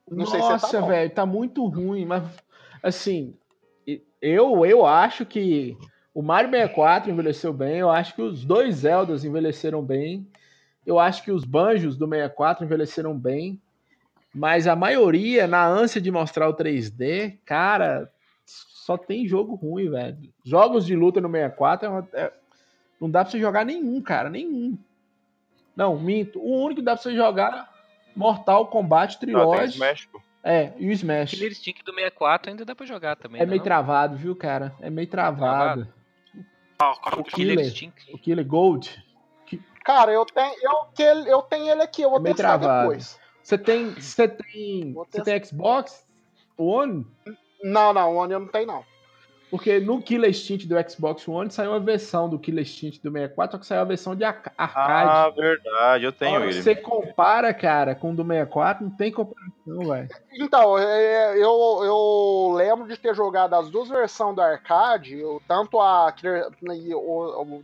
[0.10, 0.88] Não sei se tá Nossa, bom.
[0.88, 2.24] velho, tá muito ruim, mas
[2.84, 3.36] assim,
[4.22, 5.78] eu eu acho que
[6.13, 10.28] o Mario 64 envelheceu bem, eu acho que os dois Zeldas envelheceram bem.
[10.86, 13.62] Eu acho que os Banjos do 64 envelheceram bem.
[14.38, 18.12] Mas a maioria, na ânsia de mostrar o 3D, cara,
[18.45, 20.17] só tem jogo ruim, velho.
[20.43, 22.32] Jogos de luta no 64 é uma- é-
[23.02, 24.78] não dá pra você jogar nenhum, cara, nenhum.
[25.76, 26.39] Não, minto.
[26.39, 27.67] O único que dá pra você jogar
[28.15, 29.73] Mortal Kombat Ah, Trilogy.
[29.73, 30.21] Smash, pô.
[30.43, 31.32] É, e o Smash.
[31.32, 33.41] Killer Instinct do 64 ainda dá pra jogar também.
[33.41, 34.73] É não meio travado, viu, cara?
[34.80, 35.88] É meio travado.
[36.78, 38.13] Qual- qual- O Killer Killer, Instinct.
[38.13, 39.04] o Killer Gold.
[39.84, 42.82] Cara, eu tenho, eu, eu tenho ele aqui, eu vou É meio testar travado.
[42.89, 43.19] depois.
[43.48, 46.06] Você tem, você tem, você tem Xbox
[46.58, 47.08] One?
[47.64, 48.84] Não, não, One eu não tenho, não.
[49.50, 53.52] Porque no Killer Instinct do Xbox One saiu uma versão do Killer Instinct do 64,
[53.54, 55.36] só que saiu a versão de arca- Ah, arcade.
[55.38, 56.62] verdade, eu tenho ele.
[56.62, 60.08] você compara, cara, com o do 64, não tem comparação, velho.
[60.40, 66.12] Então, é, eu, eu lembro de ter jogado as duas versões do arcade, tanto a
[66.12, 66.48] Killer,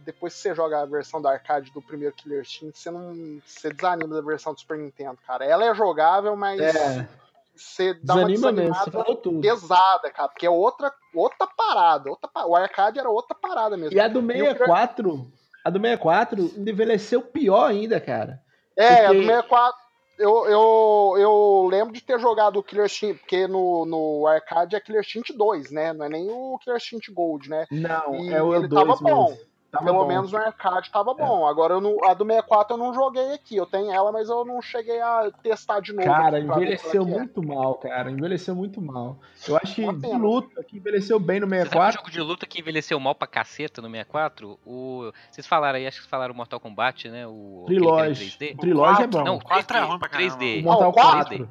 [0.04, 3.70] depois que você joga a versão do arcade do primeiro Killer Instinct, você não você
[3.72, 5.46] desanima da versão do Super Nintendo, cara.
[5.46, 7.08] Ela é jogável, mas É,
[7.56, 9.42] você dá uma desanima mesmo, você desanimada tudo.
[9.42, 12.10] pesada, cara, porque é outra, outra parada.
[12.10, 13.96] Outra, o arcade era outra parada mesmo.
[13.96, 15.28] E a do 64,
[15.64, 18.40] a do 64 envelheceu pior ainda, cara.
[18.76, 19.84] É, a do Porque- 64.
[20.20, 24.80] Eu, eu, eu lembro de ter jogado o Killer Instinct, porque no, no arcade é
[24.80, 25.92] Killer Instinct 2, né?
[25.92, 27.66] Não é nem o Killer Instinct Gold, né?
[27.72, 29.36] Não, E é o ele 2 tava bom.
[29.74, 30.08] Tava Pelo bom.
[30.08, 31.48] menos no arcade tava bom.
[31.48, 33.56] Agora eu não- a do 64 eu não joguei aqui.
[33.56, 36.06] Eu tenho ela, mas eu não cheguei a testar de novo.
[36.08, 37.18] Cara, ver envelheceu é que é.
[37.18, 38.12] muito mal, cara.
[38.12, 39.18] Envelheceu muito mal.
[39.48, 41.98] Eu acho que de luta que envelheceu bem no Você sabe um 64.
[41.98, 44.60] jogo de luta que envelheceu mal pra caceta no 64?
[44.64, 45.12] O...
[45.32, 47.26] Vocês falaram aí, acho que falaram Mortal Kombat, né?
[47.26, 47.64] O...
[47.66, 48.26] Trilogy.
[48.38, 48.54] 3D.
[48.54, 49.24] O Trilogy é bom.
[49.24, 50.60] Não, O 4 é 3D, ruim pra 3D.
[50.60, 51.38] O Mortal Não, o quatro.
[51.38, 51.50] 4.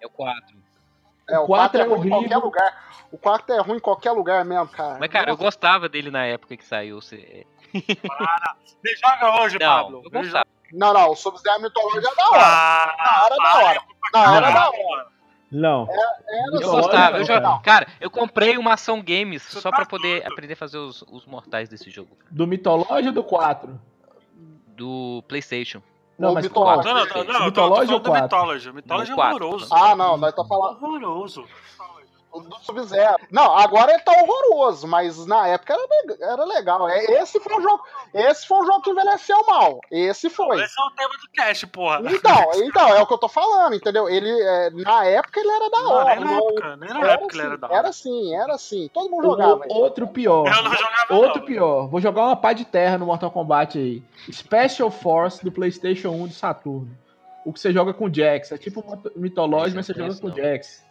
[0.00, 0.63] É o 4.
[1.28, 2.84] É, o O quatro 4 é é ruim em qualquer lugar.
[3.12, 4.96] O 4 é ruim em qualquer lugar mesmo, cara.
[5.00, 7.00] Mas, cara, eu gostava dele na época que saiu.
[7.00, 7.46] Você...
[7.72, 10.02] Ele joga hoje, Não, Pablo.
[10.04, 10.46] eu gostava.
[10.72, 12.42] Não, não, o Sub-Zero Mythology é da hora.
[12.42, 13.82] Ah, Na hora é da hora.
[14.12, 15.06] Na hora é da hora.
[15.52, 15.88] Não.
[15.88, 17.18] Era Eu Mythology gostava.
[17.18, 17.86] Eu cara.
[18.00, 20.32] Eu comprei uma ação games Você só tá pra poder doido.
[20.32, 22.16] aprender a fazer os, os mortais desse jogo.
[22.30, 23.80] Do Mitológio ou do 4?
[24.66, 25.80] Do PlayStation.
[26.18, 26.88] Não, O mas Mythology.
[26.88, 28.24] Não, não, não, Mythology falando ou do quatro?
[28.24, 28.68] Mythology.
[29.10, 29.68] É horroroso.
[29.72, 31.44] Ah, não, nós tá falando Horroroso.
[32.40, 33.16] Do Sub-Zero.
[33.30, 36.88] Não, agora ele tá horroroso, mas na época era, era legal.
[36.88, 39.80] É, Esse foi um jogo, esse foi um jogo que envelheceu mal.
[39.90, 40.62] Esse foi.
[40.62, 42.00] Esse é o tema do cast, porra.
[42.10, 44.08] Então, então, é o que eu tô falando, entendeu?
[44.08, 46.14] Ele, é, na época ele era da Não, hora.
[46.16, 47.76] nem na não- época, nem na era, época ele assim, era da hora.
[47.78, 48.90] era assim, era assim.
[48.92, 49.64] Todo mundo jogava.
[49.68, 50.46] O- outro pior.
[50.46, 51.46] Eu não jogava Outro não.
[51.46, 51.86] pior.
[51.88, 54.02] Vou jogar uma pá de terra no Mortal Kombat aí.
[54.32, 56.88] Special Force do PlayStation 1 de Saturno.
[57.44, 58.52] O que você joga com o Jax.
[58.52, 60.83] É tipo um mitológico, mas você joga com o conheço, Jax.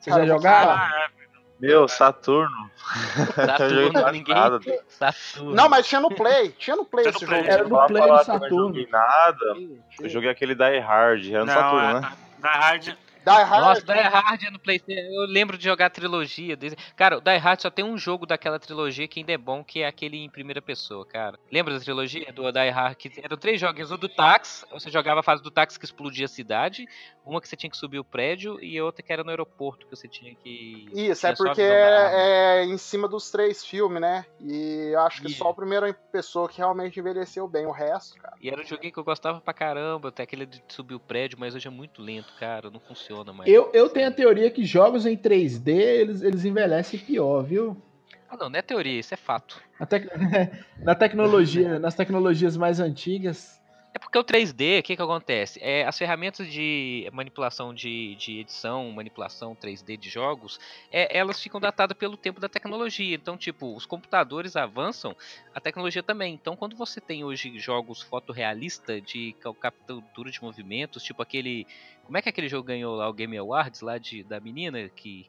[0.00, 0.70] Você já eu jogaram?
[0.72, 1.18] Ah, é.
[1.60, 2.70] Meu, Saturno.
[3.36, 4.34] Eu Saturno, ninguém.
[4.34, 4.60] nada.
[4.86, 5.54] Saturno.
[5.54, 6.50] Não, mas tinha no Play.
[6.52, 7.40] Tinha no Play Tinha no esse Play.
[7.40, 7.52] jogo.
[7.52, 8.66] Era no Play do eu não Saturno.
[8.68, 9.56] joguei nada.
[10.00, 12.12] Eu joguei aquele Die Hard, era no Não, Saturno, é, né?
[12.38, 12.84] Da Hard.
[12.84, 13.60] Die Hard.
[13.60, 15.00] Nossa, Die Hard é no PlayStation.
[15.12, 16.76] Eu lembro de jogar a trilogia desse.
[16.96, 19.82] Cara, o Die Hard só tem um jogo daquela trilogia que ainda é bom, que
[19.82, 21.38] é aquele em primeira pessoa, cara.
[21.52, 22.94] Lembra da trilogia do Die Hard?
[22.94, 23.90] Que eram três jogos.
[23.90, 26.86] O do táxi, você jogava a fase do táxi que explodia a cidade.
[27.28, 29.94] Uma que você tinha que subir o prédio e outra que era no aeroporto, que
[29.94, 30.86] você tinha que.
[30.94, 34.24] Isso, tinha é porque é, é em cima dos três filmes, né?
[34.40, 35.36] E eu acho que Isso.
[35.36, 37.66] só a primeira pessoa que realmente envelheceu bem.
[37.66, 38.34] O resto, cara.
[38.40, 41.38] E era um joguinho que eu gostava pra caramba, até aquele de subir o prédio,
[41.38, 42.70] mas hoje é muito lento, cara.
[42.70, 43.50] Não funciona mais.
[43.50, 47.76] Eu, eu tenho a teoria que jogos em 3D eles, eles envelhecem pior, viu?
[48.26, 49.60] Ah, não, não é teoria, isso é fato.
[49.78, 50.10] Na, tec-
[50.80, 53.57] na tecnologia, nas tecnologias mais antigas.
[53.98, 55.58] É porque o 3D, o que que acontece?
[55.60, 60.60] É, as ferramentas de manipulação de, de edição, manipulação 3D de jogos,
[60.92, 63.16] é, elas ficam datadas pelo tempo da tecnologia.
[63.16, 65.16] Então, tipo, os computadores avançam,
[65.52, 66.32] a tecnologia também.
[66.32, 71.66] Então, quando você tem hoje jogos fotorrealistas de ca- captura de movimentos, tipo aquele...
[72.04, 75.26] Como é que aquele jogo ganhou lá o Game Awards, lá de, da menina que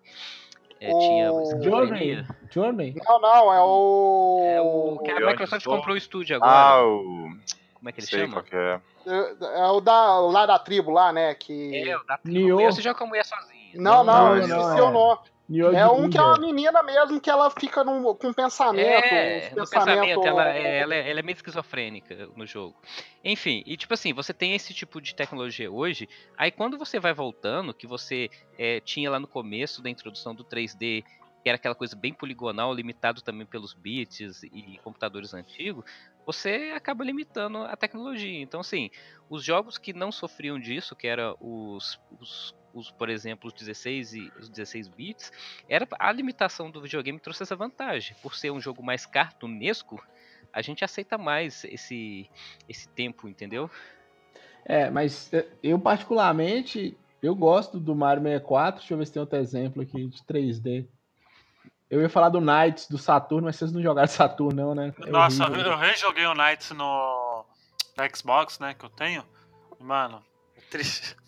[0.79, 2.23] é, O tinha Journey.
[2.51, 2.95] Journey?
[3.03, 4.39] Não, não, é o.
[4.43, 6.75] É o que a Microsoft comprou o estúdio agora.
[6.75, 7.35] Ah, o.
[7.79, 8.43] Como é que ele Sei chama?
[8.43, 8.81] que é.
[9.07, 11.33] É o da, lá da tribo, lá, né?
[11.33, 11.89] Que.
[11.89, 12.57] É, o da Nioh.
[12.57, 12.71] tribo.
[12.73, 13.71] Você joga com a mulher sozinha.
[13.75, 14.83] Não, não, Não, eu não, esqueci é.
[14.83, 15.19] o nome.
[15.47, 18.85] Nioh É um que é uma menina mesmo que ela fica num, com pensamento.
[18.85, 22.75] É, no pensamento- pensamento, ela é, ela, é, ela é meio esquizofrênica no jogo.
[23.23, 27.13] Enfim, e tipo assim, você tem esse tipo de tecnologia hoje, aí quando você vai
[27.13, 31.03] voltando, que você é, tinha lá no começo da introdução do 3D,
[31.41, 35.83] que era aquela coisa bem poligonal, limitado também pelos bits e computadores antigos,
[36.31, 38.39] você acaba limitando a tecnologia.
[38.39, 38.91] Então, assim,
[39.27, 44.13] os jogos que não sofriam disso, que eram os, os, os, por exemplo, os 16
[44.13, 45.31] e os 16 bits,
[45.67, 48.15] era a limitação do videogame trouxe essa vantagem.
[48.21, 49.99] Por ser um jogo mais cartunesco,
[50.53, 52.29] a gente aceita mais esse
[52.67, 53.67] esse tempo, entendeu?
[54.63, 58.81] É, mas é, eu particularmente, eu gosto do Mario 64.
[58.81, 60.85] Deixa eu ver se tem outro exemplo aqui de 3D.
[61.89, 64.93] Eu ia falar do Knights, do Saturno, mas vocês não jogaram Saturno, não, né?
[65.05, 65.71] É Nossa, horrível.
[65.71, 67.45] eu rejoguei o Knights no,
[68.15, 68.75] Xbox, né?
[68.77, 69.23] Que eu tenho.
[69.79, 70.21] Mano,
[70.55, 71.15] é triste.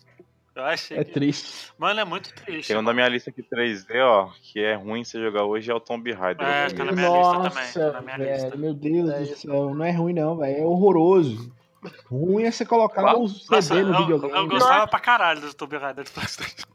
[0.54, 0.98] Eu achei.
[0.98, 1.72] É que- triste.
[1.78, 2.68] Mano, é muito triste.
[2.68, 5.74] Tem um da minha lista aqui 3D, ó, que é ruim você jogar hoje, é
[5.74, 6.46] o Tomb Raider.
[6.46, 8.56] É, tá na minha lista Nossa, também, tá na minha velho, lista.
[8.58, 9.74] meu Deus É do céu.
[9.74, 10.58] Não é ruim, não, velho.
[10.58, 11.50] É horroroso.
[12.04, 13.22] Ruim é você colocar Qual?
[13.22, 14.34] o CD Nossa, no eu, videogame.
[14.36, 16.66] eu gostava pra caralho do Tomb Raider do Playstation.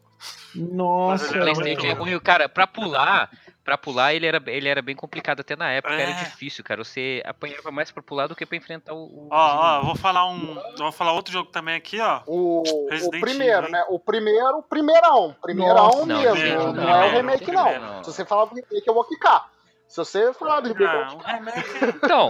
[0.56, 3.30] Nossa, Mas é muito ruim, cara, pra pular,
[3.68, 6.24] pra pular ele era, ele era bem complicado até na época, era É.
[6.24, 6.82] difícil, cara.
[6.82, 9.28] Você apanhava mais pra pular do que pra enfrentar o.
[9.30, 10.58] Ó, ó, eu os vou falar um.
[10.78, 12.22] Vou falar outro jogo também aqui, ó.
[12.26, 13.84] O, o primeiro, Evil, né?
[13.90, 15.36] O primeiro, primeirão.
[15.42, 16.32] Primeirão não, mesmo.
[16.32, 17.94] primeiro, não, não, é o remake, primeiro, não.
[17.96, 18.04] não.
[18.06, 19.50] Se você falar do remake, eu vou quicar.
[19.86, 21.36] Se você falar do remake, eu vou um quicar.
[21.36, 21.98] remake.
[22.06, 22.30] Então,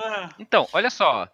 [0.00, 1.28] é, então, olha só.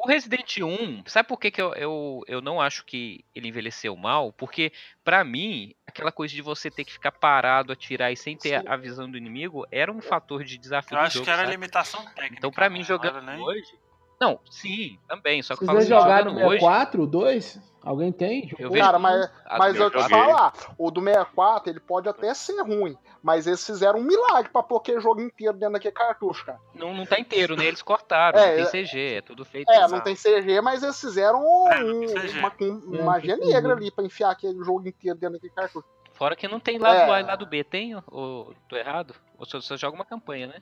[0.00, 3.96] O Resident 1, sabe por que, que eu, eu, eu não acho que ele envelheceu
[3.96, 4.32] mal?
[4.32, 8.60] Porque, pra mim, aquela coisa de você ter que ficar parado, atirar e sem ter
[8.60, 8.68] Sim.
[8.68, 11.50] a visão do inimigo era um fator de desafio eu acho jogo, que era sabe?
[11.50, 12.36] limitação técnica.
[12.38, 12.78] Então, pra né?
[12.78, 13.76] mim, jogando nem- hoje.
[14.20, 15.42] Não, sim, também.
[15.42, 16.60] Só que eu Vocês falo assim, jogaram jogando no hoje.
[16.60, 17.67] 64, 2?
[17.88, 18.50] Alguém tem?
[18.58, 22.60] Eu Cara, mas, as mas eu te falar, o do 64, ele pode até ser
[22.60, 26.60] ruim, mas eles fizeram um milagre pra pôr aquele jogo inteiro dentro daquele cartucho, cara.
[26.74, 27.64] Não, não tá inteiro, né?
[27.64, 29.70] Eles cortaram, É, não é- tem CG, é tudo feito.
[29.70, 29.92] É, Exato.
[29.94, 31.38] não tem CG, mas eles fizeram
[31.72, 32.04] É, um-
[32.38, 32.52] uma,
[32.98, 35.88] uma magia negra ali pra enfiar aquele jogo inteiro dentro daquele cartucho.
[36.12, 37.10] Fora que não tem lado É.
[37.10, 37.94] A e lado B, tem?
[38.08, 39.14] Ou tô errado?
[39.38, 40.60] Ou só, só joga uma campanha, né?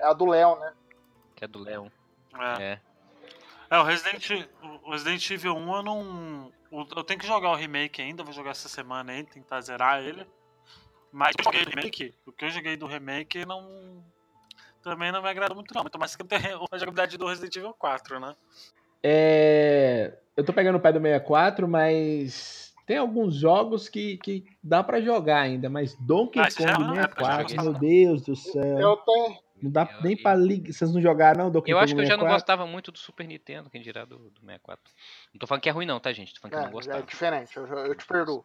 [0.00, 0.72] É a do Leon, né?
[1.36, 1.86] Que é do Leon.
[2.58, 2.62] É.
[2.64, 2.80] É.
[3.72, 4.46] É, o Resident,
[4.84, 6.52] o Resident Evil 1 eu não.
[6.70, 10.26] Eu tenho que jogar o remake ainda, vou jogar essa semana aí, tentar zerar ele.
[11.10, 14.04] Mas eu joguei o remake, o que eu joguei do remake não.
[14.82, 15.84] Também não me agradou muito, não.
[15.84, 16.36] Muito mais que ter
[16.70, 18.36] a jogabilidade do Resident Evil 4, né?
[19.02, 24.84] É, eu tô pegando o pé do 64, mas tem alguns jogos que, que dá
[24.84, 27.70] pra jogar ainda, mas Donkey Ah, Kong é uma época, já 64, joguei.
[27.70, 28.78] meu Deus do céu.
[28.78, 29.36] Eu tenho.
[29.62, 30.72] Não dá Eu- nem pra ligar.
[30.72, 32.34] Vocês não jogaram, não, Donkey Eu acho que eu já não 64?
[32.40, 34.92] gostava muito do Super Nintendo, quem dirá do, do 64.
[35.32, 36.34] Não tô falando que é ruim não, tá, gente?
[36.34, 36.98] Tô falando que eu não É, gostava.
[36.98, 38.44] é diferente, eu, eu te perdoo.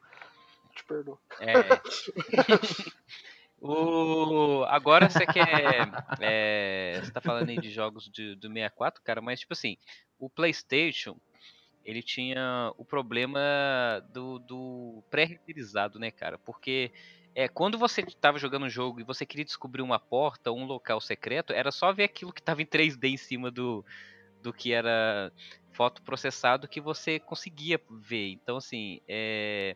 [0.69, 1.19] Eu te perdoo.
[1.39, 1.53] É.
[3.59, 4.63] o...
[4.67, 5.89] Agora você quer.
[6.21, 9.77] é, Você tá falando aí de jogos de- do 64, cara, mas tipo assim,
[10.19, 11.17] o PlayStation
[11.83, 13.39] ele tinha o problema
[14.11, 16.37] do, do pré-renderizado, né, cara?
[16.37, 16.91] Porque
[17.37, 20.65] é, quando você tava jogando um jogo e você queria descobrir uma porta ou um
[20.65, 23.85] local secreto, era só ver aquilo que tava em 3D em cima do,
[24.41, 25.31] do que era
[25.71, 28.29] foto processado que você conseguia ver.
[28.29, 29.75] Então, assim, é,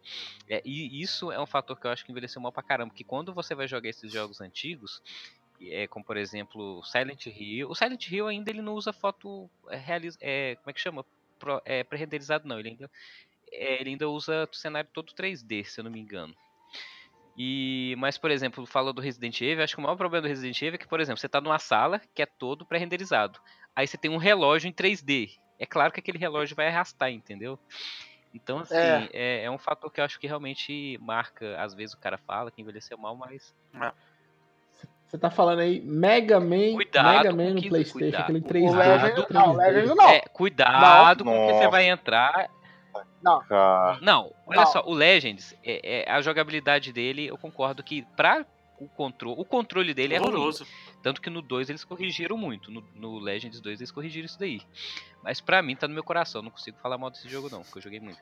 [0.50, 3.04] é, e isso é um fator que eu acho que envelheceu mal pra caramba, porque
[3.04, 5.00] quando você vai jogar esses jogos antigos,
[5.62, 9.78] é, como por exemplo Silent Hill, o Silent Hill ainda ele não usa foto é,
[9.78, 11.06] realis, é, como é que chama?
[11.64, 12.90] É, pré-renderizado não, ele ainda,
[13.52, 16.36] é, ele ainda usa o cenário todo 3D, se eu não me engano.
[17.38, 20.62] E, mas, por exemplo, fala do Resident Evil, acho que o maior problema do Resident
[20.62, 23.40] Evil é que, por exemplo, você tá numa sala que é todo pré-renderizado.
[23.76, 25.30] Aí você tem um relógio em 3D.
[25.58, 27.58] É claro que aquele relógio vai arrastar, entendeu?
[28.34, 29.10] Então, assim, É.
[29.14, 31.60] é, é um fator que eu acho que realmente marca.
[31.62, 33.54] Às vezes o cara fala que envelheceu mal, mas.
[35.08, 38.22] Você tá falando aí Mega Man, Cuidado Mega com Man no que- Playstation, cuidado.
[38.24, 38.70] aquele O 3D.
[38.70, 39.34] O Legend, 3D.
[39.34, 40.10] não, o Legend não.
[40.10, 42.50] É, cuidado com que você vai entrar.
[43.48, 44.66] Cara, Não, olha Não.
[44.68, 48.46] só, o Legends, é, é, a jogabilidade dele, eu concordo que pra
[48.80, 50.30] o controle, o controle dele é ruim.
[50.30, 50.66] Horroroso.
[51.04, 52.72] Tanto que no 2 eles corrigiram muito.
[52.72, 54.60] No, no Legends 2 eles corrigiram isso daí.
[55.24, 56.42] Mas pra mim tá no meu coração.
[56.42, 58.20] Não consigo falar mal desse jogo, não, porque eu joguei muito.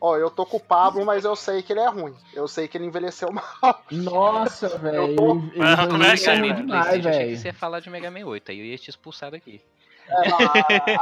[0.00, 2.14] Ó, eu tô com o Pablo, mas eu sei que ele é ruim.
[2.32, 3.82] Eu sei que ele envelheceu mal.
[3.90, 5.14] Nossa, velho.
[5.16, 6.66] tô- Ah, como é que é, velho?
[6.66, 9.30] PlayStation, achei que você ia falar de Mega Man 8, aí eu ia te expulsar
[9.30, 9.60] daqui.
[10.08, 10.38] É, não,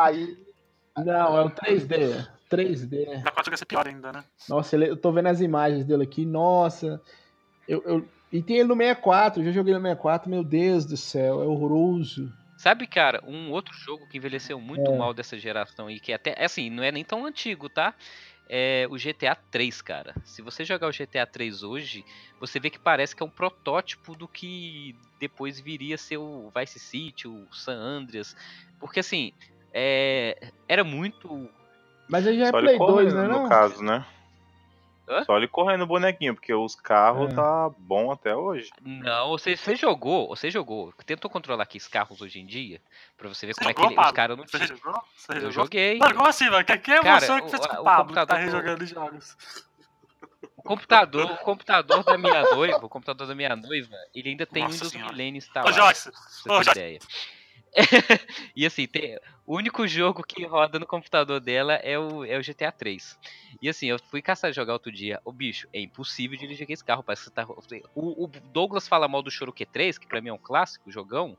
[0.00, 0.36] aí.
[0.98, 2.28] Não, é o 3D.
[2.56, 3.06] 3D.
[3.24, 4.24] Na 4 vai ser pior ainda, né?
[4.48, 6.24] Nossa, ele- eu tô vendo as imagens dele aqui.
[6.26, 7.00] Nossa.
[7.66, 9.40] Eu, eu- e tem ele no 64.
[9.40, 10.30] Eu já joguei no 64.
[10.30, 11.42] Meu Deus do céu.
[11.42, 12.32] É horroroso.
[12.58, 14.96] Sabe, cara, um outro jogo que envelheceu muito É.
[14.96, 17.92] mal dessa geração e que até, assim, não é nem tão antigo, tá?
[18.48, 20.14] É o GTA 3, cara.
[20.24, 22.04] Se você jogar o GTA 3 hoje,
[22.38, 26.52] você vê que parece que é um protótipo do que depois viria a ser o
[26.56, 28.36] Vice City, o San Andreas.
[28.78, 29.32] Porque, assim,
[29.72, 30.36] é,
[30.68, 31.48] era muito
[32.12, 33.22] Mas aí já é só Play ele 2, correndo, né?
[33.34, 33.48] no Não?
[33.48, 34.04] caso, né?
[35.08, 35.24] Hã?
[35.24, 37.34] Só ele correndo o bonequinho, porque os carros É.
[37.34, 38.70] tá bom até hoje.
[38.82, 40.92] Não, você, você jogou, você jogou.
[41.06, 42.80] Tentou controlar aqui os carros hoje em dia,
[43.16, 45.02] pra você ver Você como é que jogou, ele, os caram não Você jogou?
[45.16, 45.52] Você Eu jogou?
[45.52, 45.98] joguei.
[45.98, 46.64] Mano, como assim, mano?
[46.66, 48.20] Quem quem é Cara, você que o- fez com a- o o Pablo que tá
[48.26, 49.36] computador- rejogando jogos?
[50.56, 54.62] O computador, o computador da minha noiva, o computador da minha noiva, ele ainda tem
[54.62, 55.10] Nossa Windows senhora.
[55.12, 55.74] Millennium Ô, instalado.
[55.74, 56.10] Joyce!
[56.12, 56.70] pra você Ô, Joyce!
[56.70, 56.98] ideia.
[58.54, 62.42] e assim, tem, o único jogo que roda no computador dela é o, é o
[62.42, 63.18] GTA 3.
[63.60, 65.20] E assim, eu fui caçar jogar outro dia.
[65.24, 67.02] O bicho, é impossível dirigir esse carro.
[67.02, 67.46] Parece que tá,
[67.94, 71.36] o, o Douglas fala mal do Choro Q3, que pra mim é um clássico, jogão.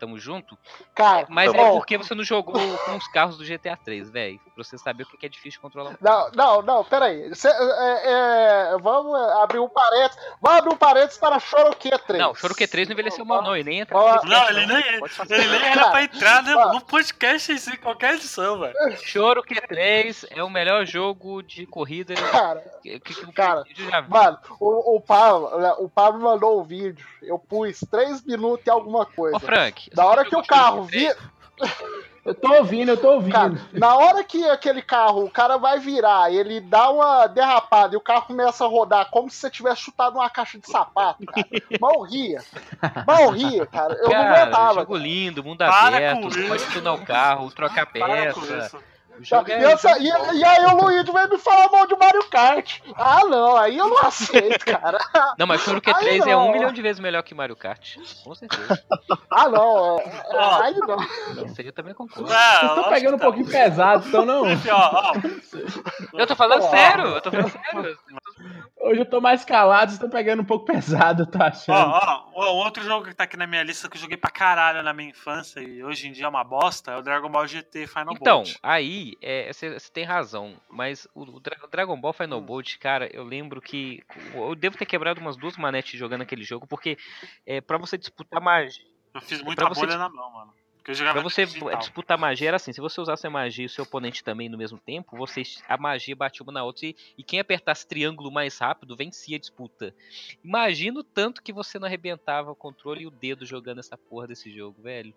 [0.00, 0.58] Tamo junto.
[0.94, 4.40] Cara, Mas Tá é porque você não jogou com os carros do GTA 3, velho.
[4.54, 5.96] Pra você saber o que é difícil controlar.
[6.00, 7.34] Não, não, não, peraí.
[7.34, 10.18] Cê, é, é, vamos abrir um parênteses.
[10.40, 12.22] Vamos abrir um parênteses para Choroque 3.
[12.22, 13.54] Não, Choro Q3 não envelheceu mal, não.
[13.54, 16.72] Ele nem entra Ó, Não, ele nem, ele nem era pra entrar no, ó.
[16.72, 18.74] no podcast em si, qualquer edição, velho.
[19.02, 23.64] Choro Q3 é o melhor jogo de corrida Cara, que, que, que Cara,
[24.08, 27.06] mano, o, o, Pablo, né, o Pablo mandou um vídeo.
[27.22, 29.36] Eu pus 3 minutos e alguma coisa.
[29.36, 29.89] Ô, Frank.
[29.94, 30.90] Da você hora que o carro Choro Q3?
[30.90, 31.16] vira.
[32.22, 33.32] Eu tô ouvindo, eu tô ouvindo.
[33.32, 37.96] Cara, na hora que aquele carro, o cara vai virar, ele dá uma derrapada e
[37.96, 41.46] o carro começa a rodar como se você tivesse chutado uma caixa de sapato, cara.
[41.80, 42.42] Mal ria.
[43.06, 43.94] Mal ria, cara.
[43.94, 44.74] Eu não Cara, aguentava.
[44.80, 46.48] jogo lindo, mundo Para aberto, com você isso.
[46.48, 48.78] pode tunar o carro, trocar Para com peça.
[49.18, 49.72] O E, é.
[49.72, 52.80] essa- e- e aí o Luigi veio me falar mal de Mario Kart.
[52.96, 54.98] Ah, não, aí eu não aceito, cara.
[55.38, 56.48] Não, mas Choro Aí Q3 é não.
[56.48, 57.96] um milhão de vezes melhor que Mario Kart.
[58.24, 58.82] Com certeza.
[59.32, 59.98] Ah, não.
[59.98, 61.44] é- é- Aí não.
[61.46, 62.28] Isso aí eu também concordo.
[62.32, 63.24] Ah, Vocês estão pegando um tá.
[63.24, 64.44] pouquinho pesado, então não.
[66.14, 66.70] Eu tô falando Ó.
[66.70, 67.98] sério, eu tô falando sério.
[68.82, 71.76] Hoje eu tô mais calado, estão pegando um pouco pesado, eu tô achando.
[71.90, 74.30] Ó, ó, ó, outro jogo que tá aqui na minha lista que eu joguei pra
[74.30, 77.46] caralho na minha infância e hoje em dia é uma bosta é o Dragon Ball
[77.46, 78.54] GT Final Então, Bolt.
[78.62, 79.16] aí,
[79.52, 82.14] você tem razão, mas o, o Dra- o Dragon Ball Hum.
[82.14, 84.02] Final Bolt, cara, eu lembro que
[84.34, 86.96] eu devo ter quebrado umas duas manetes jogando aquele jogo, porque
[87.46, 88.82] é, para você disputar magia,
[89.14, 90.54] Eu fiz pra muita bolha na mão, mano.
[90.80, 91.78] Porque eu jogava Pra você digital.
[91.78, 94.56] disputar magia era assim, se você usasse a magia e o seu oponente também no
[94.56, 98.56] mesmo tempo, vocês, a magia batia uma na outra e, e quem apertasse triângulo mais
[98.58, 99.94] rápido vencia a disputa.
[100.42, 104.26] Imagina o tanto que você não arrebentava o controle e o dedo jogando essa porra
[104.26, 105.12] desse jogo, velho.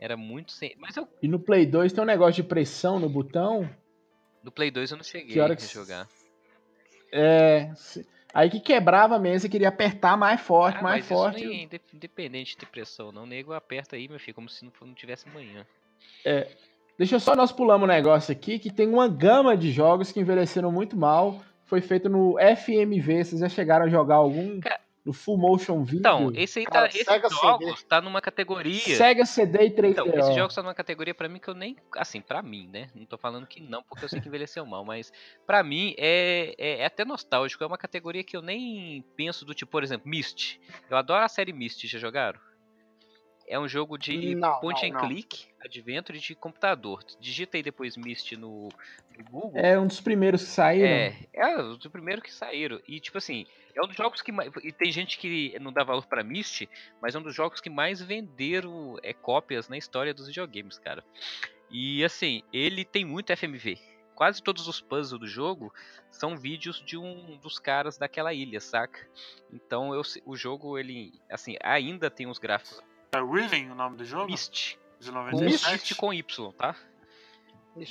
[0.00, 0.74] Era muito sem...
[0.76, 3.70] Mas eu, E no Play 2 tem um negócio de pressão no botão.
[4.42, 6.08] no Play 2 eu não cheguei Que hora a que jogar.
[7.12, 7.72] É.
[8.34, 11.38] Aí que quebrava mesmo, você queria apertar mais forte, Ah, mais forte.
[11.38, 13.22] isso nem é inde- independente de pressão, não.
[13.22, 15.64] O nego aperta aí, meu filho, como se não, tivesse amanhã.
[16.98, 20.20] Deixa eu só nós pulamos um negócio aqui que tem uma gama de jogos que
[20.20, 21.40] envelheceram muito mal.
[21.64, 23.24] Foi feito no FMV.
[23.24, 24.60] Vocês já chegaram a jogar algum?
[24.60, 25.98] Ca- No Full Motion Video?
[25.98, 26.88] Então, esse aí Cara, tá.
[26.88, 27.40] Esses Sega CD.
[27.40, 28.96] jogos tá numa categoria.
[28.96, 29.90] Sega CD e 3DO.
[29.90, 31.76] Então, esse jogo está numa categoria pra mim que eu nem.
[31.96, 32.88] Assim, pra mim, né?
[32.94, 35.12] Não tô falando que não, porque eu sei que envelheceu mal, mas
[35.46, 37.62] pra mim é, é, é até nostálgico.
[37.62, 40.58] É uma categoria que eu nem penso do tipo, por exemplo, Myst.
[40.88, 42.40] Eu adoro a série Myst, já jogaram?
[43.46, 45.08] É um jogo de Não, point não, and não.
[45.08, 47.04] click, adventure de computador.
[47.20, 48.68] Digita aí depois Myst no,
[49.16, 49.52] no Google.
[49.60, 50.88] É um dos primeiros que saíram.
[50.88, 52.80] É, é o do primeiro que saíram.
[52.88, 54.50] E tipo assim, é um dos jogos que mais.
[54.62, 56.66] E tem gente que não dá valor pra Myst,
[57.02, 61.04] mas é um dos jogos que mais venderam é, cópias na história dos videogames, cara.
[61.70, 63.78] E assim, ele tem muito FMV.
[64.14, 65.74] Quase todos os puzzles do jogo
[66.08, 69.00] são vídeos de um dos caras daquela ilha, saca?
[69.52, 72.80] Então eu, o jogo, ele, assim, ainda tem uns gráficos.
[73.14, 74.26] É Riven o nome do jogo?
[74.26, 74.76] Myst.
[74.98, 75.72] De Com 97?
[75.72, 76.74] Myst com Y, tá?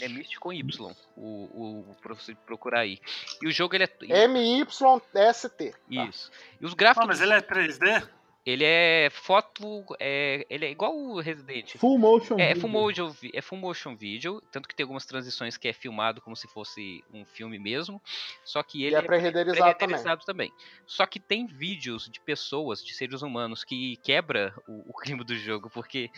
[0.01, 2.99] É Myst com Y, o, o, pra você procurar aí.
[3.41, 4.27] E o jogo ele é.
[4.27, 5.75] MYST.
[5.89, 6.31] Isso.
[6.59, 7.03] E os gráficos.
[7.03, 8.07] Ah, mas ele é 3D?
[8.45, 9.85] Ele é foto.
[9.99, 11.77] É, ele é igual o Resident.
[11.77, 12.61] Full Motion É, é Video.
[12.61, 16.35] full motion, é full motion video, tanto que tem algumas transições que é filmado como
[16.35, 18.01] se fosse um filme mesmo.
[18.43, 19.75] Só que ele E é pré-renderizado também.
[19.75, 20.51] pré-renderizado também.
[20.85, 25.35] Só que tem vídeos de pessoas, de seres humanos, que quebra o, o clima do
[25.37, 26.09] jogo, porque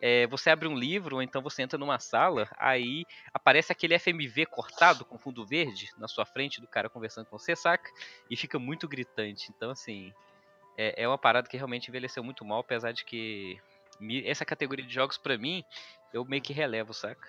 [0.00, 4.46] é, você abre um livro, ou então você entra numa sala, aí aparece aquele FMV
[4.46, 7.90] cortado com fundo verde na sua frente do cara conversando com você, saca?
[8.30, 9.50] E fica muito gritante.
[9.56, 10.12] Então, assim,
[10.76, 13.58] é, é uma parada que realmente envelheceu muito mal, apesar de que
[14.24, 15.64] essa categoria de jogos, pra mim,
[16.12, 17.26] eu meio que relevo, saca?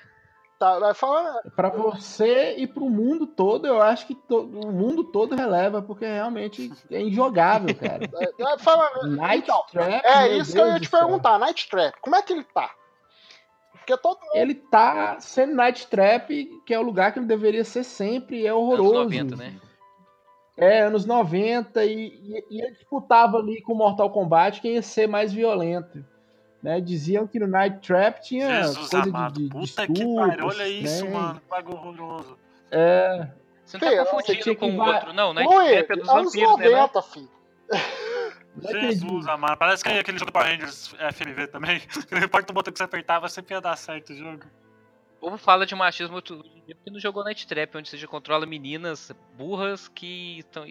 [0.58, 1.42] Tá, vai falar.
[1.56, 6.06] Pra você e pro mundo todo, eu acho que to- o mundo todo releva, porque
[6.06, 8.10] realmente é injogável, cara.
[8.40, 9.04] Vai falar.
[9.06, 11.00] Night Então, Trap, É isso que eu Deus ia te céu.
[11.02, 12.74] perguntar, Night Trap, como é que ele tá?
[13.74, 14.32] Porque todo mundo.
[14.34, 16.30] Ele tá sendo Night Trap,
[16.66, 18.96] que é o lugar que ele deveria ser sempre, e é horroroso.
[18.96, 19.60] Anos 90, né?
[20.58, 25.06] É, anos 90, e, e, e ele disputava ali com Mortal Kombat quem ia ser
[25.08, 26.04] mais violento.
[26.64, 26.80] Né?
[26.80, 29.34] Diziam que no Night Trap tinha Jesus coisa amado.
[29.34, 31.12] de, de, Puta que estupros, pariu, olha isso, né?
[31.12, 31.42] mano.
[31.42, 32.38] Que bagulho horroroso.
[32.72, 33.28] É,
[33.66, 35.34] Você não tá você confundindo tinha com que o outro, não.
[35.34, 36.66] Night Luiz, Trap é dos anos vampiros, né?
[36.70, 36.80] não?
[36.80, 37.30] 90, filho.
[38.56, 38.92] não entendi.
[38.92, 39.58] Jesus amado.
[39.58, 41.82] Parece que aquele jogo Power Rangers FMV também.
[42.10, 44.46] Não importa o botão que você apertava, sempre ia dar certo o jogo.
[45.18, 48.08] O povo fala de machismo outro dia porque não jogou Night Trap, onde você já
[48.08, 50.66] controla meninas burras que estão,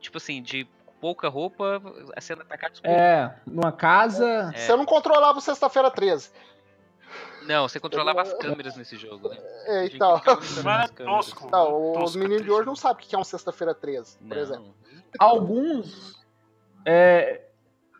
[0.00, 0.68] tipo assim, de
[1.00, 1.80] pouca roupa,
[2.20, 2.88] sendo atacadas por...
[2.88, 4.52] É, numa casa.
[4.54, 4.58] É.
[4.58, 6.30] Você não controlava o Sexta-feira 13.
[7.46, 9.36] Não, você controlava as câmeras nesse jogo, né?
[9.66, 10.16] É, então.
[10.16, 10.20] é
[10.88, 11.48] tosco.
[11.50, 14.36] Não, os Tosco, meninos de hoje não sabem o que é um Sexta-feira 13, por
[14.36, 14.74] exemplo.
[15.18, 16.16] Alguns.
[16.84, 17.45] é,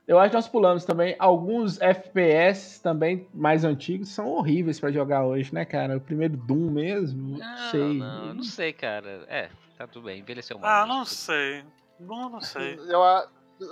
[0.07, 1.17] Eu acho que nós pulamos também.
[1.19, 5.97] Alguns FPS também mais antigos são horríveis pra jogar hoje, né, cara?
[5.97, 7.99] O primeiro Doom mesmo, não, Não, sei.
[7.99, 9.25] não, não sei, cara.
[9.29, 10.71] É, tá tudo bem, envelheceu mal.
[10.71, 11.65] Ah, não tudo- sei.
[11.99, 12.79] Não, não sei.
[12.89, 13.27] Eu, ah,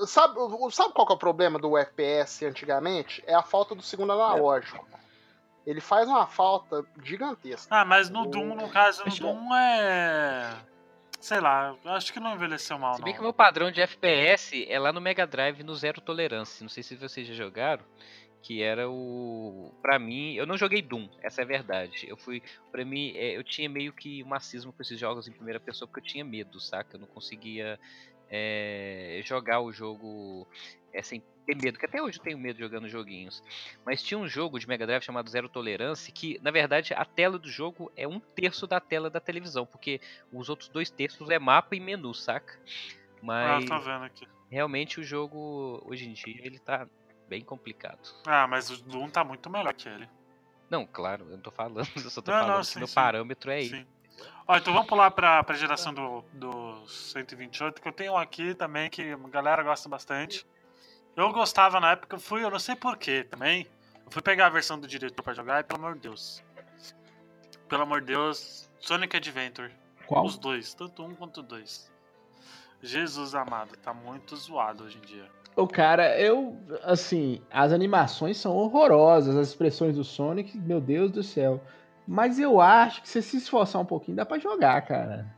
[0.06, 0.34] sabe,
[0.72, 3.22] sabe qual que é o problema do FPS antigamente?
[3.28, 4.84] É a falta do segundo analógico.
[5.64, 7.68] Ele faz uma falta gigantesca.
[7.74, 10.50] Ah, mas no Doom, no caso, no Doom é.
[11.24, 13.28] Sei lá, acho que não envelheceu mal, Se bem que o não.
[13.28, 16.62] meu padrão de FPS é lá no Mega Drive no Zero Tolerância.
[16.62, 17.82] Não sei se vocês já jogaram.
[18.42, 19.72] Que era o.
[19.80, 22.04] Pra mim, eu não joguei Doom, essa é a verdade.
[22.06, 22.42] Eu fui.
[22.70, 25.88] Pra mim, é, eu tinha meio que um macismo com esses jogos em primeira pessoa
[25.88, 26.96] porque eu tinha medo, saca?
[26.96, 27.80] Eu não conseguia
[28.28, 30.46] é, jogar o jogo
[30.94, 33.42] é, sem ter medo, que até hoje eu tenho medo jogando joguinhos.
[33.84, 37.38] Mas tinha um jogo de Mega Drive chamado Zero Tolerância que, na verdade, a tela
[37.38, 40.00] do jogo é um terço da tela da televisão, porque
[40.32, 42.58] os outros dois terços é mapa e menu, saca?
[42.58, 43.70] Ah, Mas
[44.04, 44.28] aqui.
[44.48, 46.86] realmente o jogo hoje em dia ele tá
[47.28, 47.98] bem complicado.
[48.26, 50.08] Ah, mas o Doom tá muito melhor que ele.
[50.70, 52.88] Não, claro, eu não tô falando, eu só tô Não, não, falando sim, que meu
[52.88, 52.94] sim.
[52.94, 53.68] parâmetro é ele.
[53.68, 53.86] Sim.
[54.46, 58.54] Ó, então vamos pular pra, pra geração do, do 128, que eu tenho um aqui
[58.54, 60.46] também que a galera gosta bastante.
[61.16, 63.66] Eu gostava na época, eu fui, eu não sei porquê também.
[64.04, 66.42] Eu fui pegar a versão do diretor pra jogar e, pelo amor de Deus.
[67.68, 69.72] Pelo amor de Deus, Sonic Adventure.
[70.06, 70.24] Qual?
[70.24, 71.90] Os dois, tanto um quanto dois.
[72.82, 75.26] Jesus amado, tá muito zoado hoje em dia.
[75.56, 81.22] O cara, eu, assim, as animações são horrorosas, as expressões do Sonic, meu Deus do
[81.22, 81.62] céu.
[82.06, 85.32] Mas eu acho que se você se esforçar um pouquinho, dá pra jogar, cara.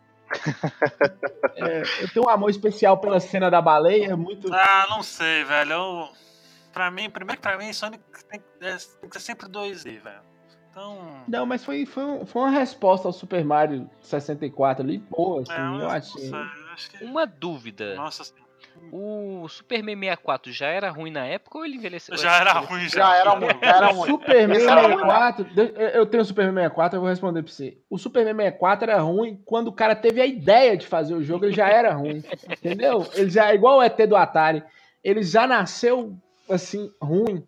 [1.54, 4.52] É, eu tenho um amor especial pela cena da baleia, muito.
[4.52, 5.72] Ah, não sei, velho.
[5.72, 6.08] Eu,
[6.72, 10.20] pra mim, primeiro que pra mim, Sonic tem, é, tem que ser sempre 2D, velho.
[10.70, 11.24] Então.
[11.26, 15.52] Não, mas foi, foi, um- foi uma resposta ao Super Mario 64 ali, boa, assim,
[15.52, 16.28] é, eu eu achei.
[16.28, 17.04] sei, eu acho que.
[17.04, 18.45] Uma dúvida, Nossa senhora.
[18.92, 22.16] O Superman 64 já era ruim na época ou ele envelheceu?
[22.16, 22.98] Já era ruim, já.
[23.00, 24.06] Já era ruim, já era ruim.
[24.10, 27.52] Superman Esse era ruim, 64, de- eu tenho o Superman 64, eu vou responder pra
[27.52, 27.76] você.
[27.90, 31.44] O Superman 64 era ruim quando o cara teve a ideia de fazer o jogo,
[31.44, 32.22] ele já era ruim.
[32.50, 33.06] entendeu?
[33.14, 34.62] Ele já, igual o ET do Atari,
[35.02, 36.16] ele já nasceu
[36.48, 37.46] assim, ruim.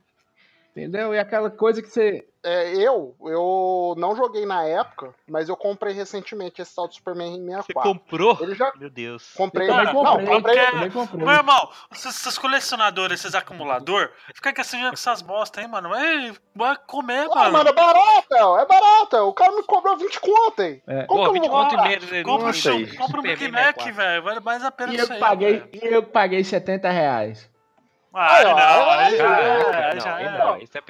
[0.70, 1.12] Entendeu?
[1.14, 2.24] E aquela coisa que você.
[2.48, 7.32] É, eu, eu não joguei na época, mas eu comprei recentemente esse tal do Superman
[7.32, 7.82] Você 64.
[7.92, 8.38] comprou?
[8.40, 9.30] Ele já Meu Deus.
[9.36, 9.66] comprei.
[9.68, 10.40] Cara, comprei, não, comprei.
[10.56, 11.24] porque- também comprei.
[11.26, 15.94] Meu irmão, esses, esses colecionadores, esses acumulador, fica assim com essas bosta aí, mano.
[15.94, 17.52] Ei, vai comer, Ah, mano.
[17.52, 19.16] mano, é barato, é barato.
[19.18, 20.82] O cara me cobrou 20 conto aí.
[20.86, 21.04] É.
[21.04, 22.00] Como Pô, que eu 20 não vou conto e meio.
[22.00, 22.22] né?
[22.22, 23.92] Compra um, Não compra um Mac, 64.
[23.94, 24.22] velho.
[24.22, 25.20] Vale mais a pena E isso eu aí.
[25.20, 27.50] paguei, e eu paguei 70 reais.
[28.18, 30.82] Ah, não, já não, já não, isso é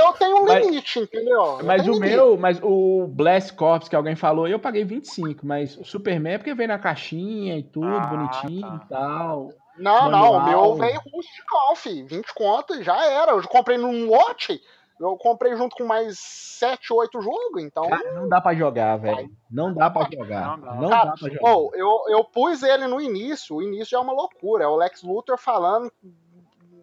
[0.00, 1.58] Eu, tenho um Mas- limite, entendeu?
[1.60, 2.14] Eu Mas o limite.
[2.14, 6.38] meu, mas o Blast Corps que alguém falou, eu paguei 25, mas o Superman é
[6.38, 8.80] porque veio na caixinha e tudo, Ah, bonitinho tá.
[8.84, 9.48] e tal.
[9.78, 10.74] Não, não, o manual.
[10.74, 12.02] meu veio rusticão, fi.
[12.02, 13.32] 20 conto e já era.
[13.32, 14.60] Eu comprei num lote.
[15.00, 17.88] Eu comprei junto com mais 7, 8 jogos, então.
[17.88, 19.28] Cara, não dá pra jogar, velho.
[19.50, 20.58] Não dá pra jogar.
[20.58, 20.74] Não dá.
[20.74, 21.50] Não Cara, dá pra jogar.
[21.50, 24.62] Ou, eu, eu pus ele no início, o início já é uma loucura.
[24.64, 25.90] É o Lex Luthor falando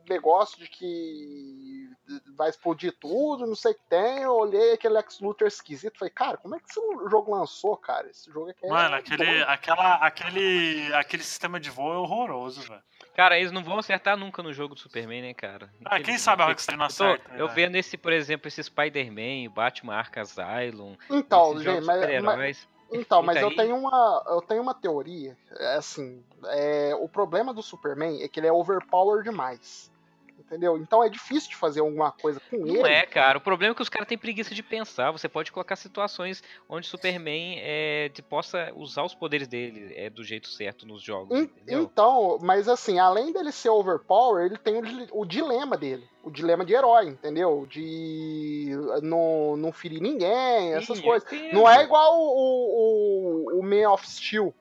[0.09, 1.89] negócio de que
[2.35, 4.23] vai explodir tudo, não sei o que tem.
[4.23, 8.09] Eu olhei aquele Lex Luthor esquisito falei, cara, como é que esse jogo lançou, cara?
[8.09, 8.69] Esse jogo aqui é.
[8.69, 12.81] Mano, aquele, aquela, aquele, aquele sistema de voo é horroroso, velho.
[13.15, 15.69] Cara, eles não vão acertar nunca no jogo do Superman, né, cara?
[15.85, 17.31] Ah, quem sabe a Rockstar não Eu, tô- acerta.
[17.33, 17.49] eu velho.
[17.55, 22.67] vendo esse, por exemplo, esse Spider-Man, Batman Arkham Asylum, Então, gente, mas, mas.
[22.91, 27.61] Então, mas eu tenho uma, eu tenho uma teoria, é assim, é, o problema do
[27.61, 29.91] Superman é que ele é overpower demais.
[30.39, 30.77] Entendeu?
[30.77, 32.79] Então é difícil de fazer alguma coisa com ele.
[32.79, 33.37] Não é, cara.
[33.37, 35.11] O problema é que os caras têm preguiça de pensar.
[35.11, 40.47] Você pode colocar situações onde Superman é, possa usar os poderes dele é, do jeito
[40.47, 41.49] certo nos jogos?
[41.67, 46.07] Então, mas assim, além dele ser overpower, ele tem o, o dilema dele.
[46.23, 47.65] O dilema de herói, entendeu?
[47.69, 48.71] De
[49.01, 51.29] não, não ferir ninguém, essas Sim, coisas.
[51.53, 54.53] Não é igual o, o, o Man of Steel,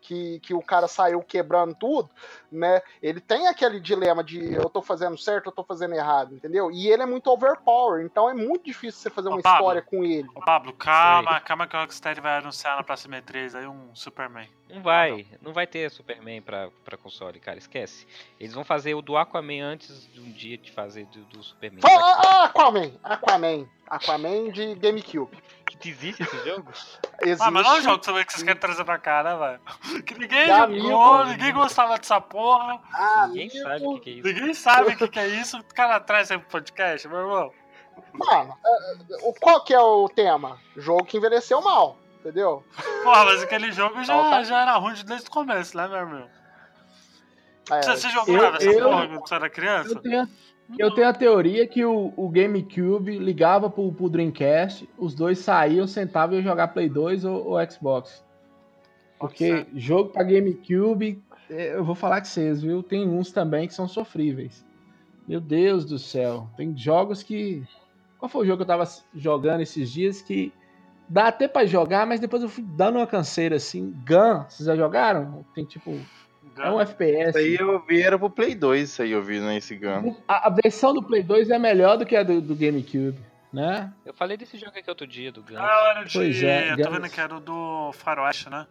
[0.00, 2.10] que, que o cara saiu quebrando tudo,
[2.52, 2.82] né?
[3.02, 6.70] Ele tem aquele dilema de eu tô fazendo certo, eu tô fazendo errado, entendeu?
[6.70, 9.58] E ele é muito overpower, então é muito difícil você fazer Ô, uma Pablo.
[9.60, 10.28] história com ele.
[10.34, 14.48] Ô, Pablo, calma, calma que a Rockstar vai anunciar na próxima E3 aí um Superman.
[14.68, 18.06] Não vai, não vai ter Superman pra, pra console, cara, esquece.
[18.40, 21.82] Eles vão fazer o do Aquaman antes de um dia de fazer do, do Superman.
[21.82, 25.36] Fala, ah, Aquaman, Aquaman, Aquaman de GameCube.
[25.78, 26.70] Que existe esse jogo?
[27.22, 27.42] Existe.
[27.42, 29.60] Ah, mas não é um jogo que vocês querem trazer pra cá, né, velho?
[30.04, 31.30] Que ninguém jogou, amigo.
[31.30, 32.41] ninguém gostava dessa porra,
[32.92, 33.62] Ah, Ninguém amigo.
[33.68, 34.28] sabe o que, que é isso.
[34.28, 37.50] ninguém sabe o que, que é isso, o cara traz aí pro podcast, meu irmão.
[38.12, 40.58] Mano, é, o- qual que é o tema?
[40.76, 42.64] Jogo que envelheceu mal, entendeu?
[43.02, 46.28] Porra, mas aquele jogo já, tá- já era ruim desde o começo, né, meu irmão?
[47.70, 49.90] É, Você, você jogava essa eu- porra quando você era criança?
[49.90, 50.28] Eu tenho,
[50.78, 55.86] eu tenho a teoria que o, o GameCube ligava pro, pro Dreamcast, os dois saíam,
[55.86, 58.24] sentavam e iam jogar Play 2 ou, ou Xbox.
[59.18, 62.82] Porque jogo pra GameCube, é, eu vou falar com vocês, viu?
[62.82, 64.64] Tem uns também que são sofríveis.
[65.26, 66.48] Meu Deus do céu.
[66.56, 67.62] Tem jogos que.
[68.18, 70.52] Qual foi o jogo que eu tava jogando esses dias que
[71.08, 73.90] dá até pra jogar, mas depois eu fui dando uma canseira assim.
[74.06, 75.44] Gun, vocês já jogaram?
[75.54, 75.98] Tem tipo.
[76.58, 77.30] É um FPS.
[77.30, 80.14] Isso aí eu vi, era pro Play 2, isso aí eu vi nesse Gun.
[80.28, 83.18] A, a versão do Play 2 é melhor do que a do, do GameCube,
[83.52, 83.92] né?
[84.04, 85.56] Eu falei desse jogo aqui outro dia, do Gun.
[85.56, 86.12] Ah, era de.
[86.12, 86.92] Pois é, eu tô Guns.
[86.92, 88.66] vendo que era o do Faroeste, né?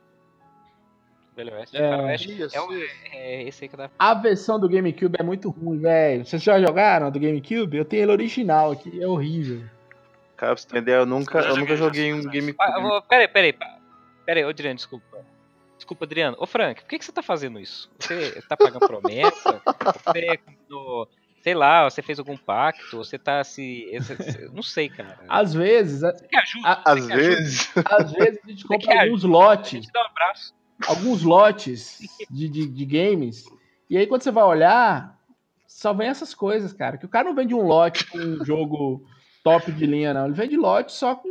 [1.35, 1.77] Velho Oeste.
[1.77, 1.95] É.
[1.97, 2.91] Oeste é, o- isso.
[3.13, 3.89] é esse aí que dá.
[3.97, 6.25] A versão do GameCube é muito ruim, velho.
[6.25, 7.77] Vocês já jogaram a do GameCube?
[7.77, 9.63] Eu tenho ele original aqui, é horrível.
[10.35, 12.41] Cara, pra você ideia, eu nunca, Eu eu nunca joguei, joguei já um joguei.
[12.41, 12.63] GameCube.
[12.97, 13.53] Ah, peraí, peraí.
[14.25, 15.25] Peraí, ô Adriano, desculpa.
[15.77, 16.35] Desculpa, Adriano.
[16.39, 17.89] Ô, Frank, por que, que você tá fazendo isso?
[17.99, 19.61] Você tá pagando promessa?
[20.05, 21.07] Você combinou-
[21.43, 22.97] Sei lá, você fez algum pacto?
[22.97, 23.89] Você tá se.
[23.91, 25.17] esse- Não sei, cara.
[25.27, 26.67] Às vezes, a- Você quer ajuda?
[26.67, 27.15] a- Você Às quer ajuda?
[27.35, 27.71] vezes.
[27.83, 30.53] às vezes a gente compra alguns A lotes, gente dá um abraço.
[30.87, 33.45] Alguns lotes de, de, de games.
[33.89, 35.17] E aí quando você vai olhar,
[35.67, 36.97] só vem essas coisas, cara.
[36.97, 39.05] Que o cara não vende um lote com um jogo
[39.43, 40.25] top de linha, não.
[40.25, 41.29] Ele vende lote só com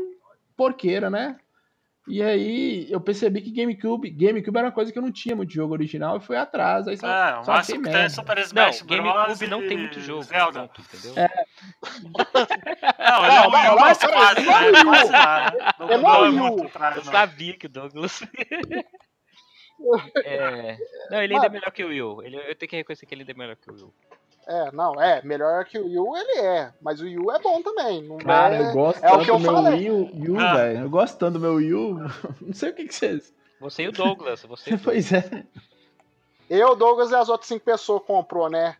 [0.56, 1.36] porqueira, né?
[2.08, 5.52] E aí eu percebi que GameCube, GameCube era uma coisa que eu não tinha muito
[5.52, 6.88] jogo original e fui atrás.
[6.88, 8.08] Aí só, É, o só que tem é.
[8.08, 9.00] Super Não, Smash Bros.
[9.00, 10.22] GameCube não e tem muito jogo.
[10.24, 10.60] Zelda.
[10.62, 11.14] Ponto, entendeu?
[12.98, 14.44] Não, ele é o Não, Wii U, não, quase, não é né?
[14.44, 14.84] Quase.
[15.78, 17.12] Não, É não não é atrás, Eu não.
[17.12, 18.20] sabia que o Douglas.
[20.24, 20.76] É,
[21.10, 22.22] Não, ele ainda é melhor que o Will.
[22.22, 23.94] Ele, eu tenho que reconhecer que ele ainda é melhor que o Will.
[24.46, 27.38] É, não, é, melhor que o Wii U ele é, mas o Wii U é
[27.38, 28.02] bom também.
[28.02, 28.62] Não Cara, é...
[28.68, 29.90] eu gosto é o tanto que do meu falei.
[29.90, 30.56] Wii U, Ah.
[30.56, 30.80] velho.
[30.80, 31.98] Eu gosto tanto do meu Wii U.
[32.40, 33.32] Não sei o que que vocês...
[33.60, 34.42] Você e o Douglas.
[34.42, 35.44] Você e o Pois é.
[36.48, 38.76] Eu, Douglas e as outras cinco pessoas comprou, né?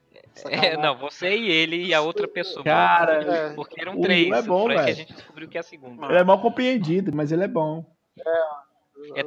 [0.46, 2.64] É, não, você e ele e a outra pessoa.
[2.64, 3.54] Cara, É.
[3.54, 4.26] Porque eram o três.
[4.28, 4.96] Will é bom, o Frank, a velho.
[4.96, 6.06] gente descobriu que é a segunda.
[6.06, 7.84] Ele é mal compreendido, mas ele é bom.
[8.18, 8.32] É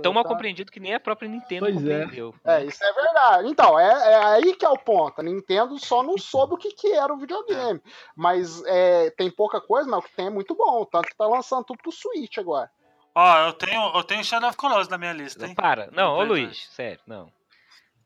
[0.01, 0.30] tão mal Tá.
[0.30, 1.99] compreendido que nem a própria Nintendo Pois é.
[2.01, 2.36] compreendeu.
[2.43, 3.47] É, isso é verdade.
[3.49, 5.19] Então, é, é aí que é o ponto.
[5.19, 7.82] A Nintendo só não soube o que, que era o videogame.
[8.15, 10.86] Mas é, tem pouca coisa, mas o que tem é muito bom.
[10.86, 12.69] Tanto que tá lançando tudo pro Switch agora.
[13.15, 15.53] Ó, eu tenho, eu tenho Shadow of Colossus na minha lista, hein?
[15.53, 15.89] Para.
[15.91, 17.32] Não, ô Play Luiz, sério, não.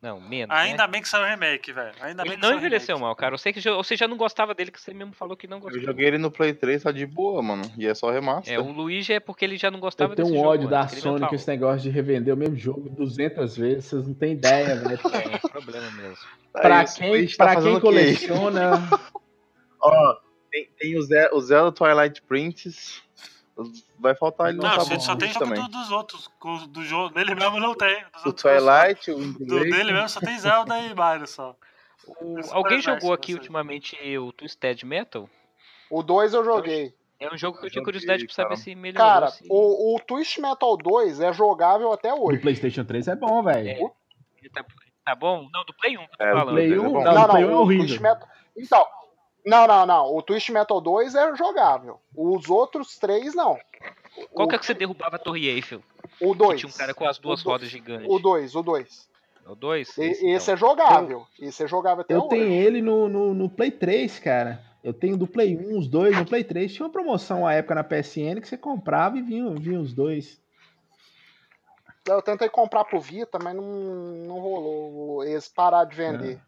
[0.02, 0.56] Não, menos.
[0.56, 0.92] Ainda né?
[0.92, 1.92] bem que saiu o remake, velho.
[2.02, 3.02] Ainda bem Ele que não envelheceu remake.
[3.02, 3.34] mal, cara.
[3.34, 5.62] Eu sei que você já não gostava dele, que você mesmo falou que não Eu
[5.62, 5.82] gostou.
[5.82, 7.64] joguei ele no Play 3, tá de boa, mano.
[7.78, 8.54] E é só remaster.
[8.54, 10.86] É, o Luigi é porque ele já não gostava Eu tenho um jogo ódio da
[10.86, 13.86] que ele mesmo Sony com esse negócio de revender o mesmo jogo 200 vezes.
[13.86, 15.00] Vocês não têm ideia, velho.
[15.04, 16.18] É um problema mesmo.
[16.54, 18.72] Aí Pra quem, tá pra fazendo quem coleciona.
[19.82, 20.16] Ó,
[20.52, 21.00] tem, tem o,
[21.36, 23.02] o Zelda Twilight Princess.
[24.00, 25.62] Vai faltar ele Não, lançar o Switch só tem jogo também.
[25.62, 26.30] do- dos outros.
[26.70, 28.04] Do jogo dele mesmo não tem.
[28.26, 28.32] O.
[28.34, 31.56] Twilight, o Wind Do dele mesmo só tem Zelda e Mario só.
[32.22, 35.30] O- alguém jogou aqui ultimamente o Twisted Metal?
[35.90, 36.94] O 2 eu joguei.
[37.20, 38.60] É um jogo que eu tinha curiosidade pra saber cara.
[38.62, 39.08] se melhorou.
[39.08, 42.38] Cara, se- o, o Twist Metal 2 é jogável até O hoje.
[42.40, 43.68] PlayStation 3 é bom, velho.
[43.70, 44.50] É.
[44.54, 44.64] Tá,
[45.04, 45.50] tá bom?
[45.52, 46.54] Não, do Play 1 que eu tô É, do falando.
[46.54, 47.04] Play Play 1, é bom.
[47.04, 47.86] não, o Play 1 é o horrível.
[47.88, 48.28] Twist Metal.
[48.56, 48.86] Então,
[49.48, 50.16] não, não, não.
[50.16, 52.00] O Twist Metal 2 é jogável.
[52.16, 53.58] Os outros três, não.
[54.34, 55.82] Qual o, que é que você derrubava a Torre Eiffel?
[56.20, 56.60] O Que 2.
[56.60, 58.08] tinha um cara com as duas O do- rodas gigantes.
[58.10, 59.10] O 2, o 2.
[59.46, 59.98] É o 2?
[59.98, 61.26] Esse, é jogável.
[61.40, 62.30] Esse é jogável até Eu hoje.
[62.30, 64.62] tenho ele no, no, no Play 3, cara.
[64.84, 66.74] Eu tenho do Play 1, os dois no Play 3.
[66.74, 70.40] Tinha uma promoção à época na PSN que você comprava e vinha, vinha os dois.
[72.06, 75.24] Eu tentei comprar pro Vita, mas não, não rolou.
[75.26, 76.40] Eles pararam de vender.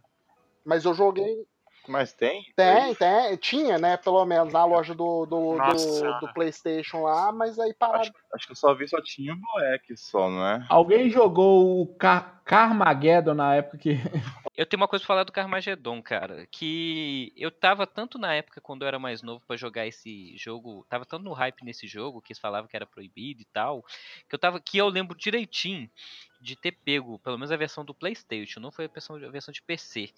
[0.64, 1.46] Mas eu joguei.
[1.90, 2.46] Mas tem?
[2.56, 3.36] Tem, tem.
[3.38, 3.98] Tinha, né?
[3.98, 8.02] Pelo menos na loja do, do, do, do PlayStation lá, mas aí pararam.
[8.02, 10.66] Acho, acho que eu só vi, só tinha o Boeck só, não é?
[10.70, 13.92] Alguém jogou o Car Carmageddon na época que.
[14.58, 16.46] Eu tenho uma coisa pra falar do Carmageddon, cara.
[16.52, 20.86] Que eu tava tanto na época, quando eu era mais novo, pra jogar esse jogo.
[20.90, 23.86] Tava tanto no hype nesse jogo, que eles falavam que era proibido e tal.
[24.28, 24.60] Que eu tava.
[24.60, 25.90] Que eu lembro direitinho
[26.42, 29.52] de ter pego, pelo menos a versão do Playstation, não foi a versão, a versão
[29.52, 30.10] de PC.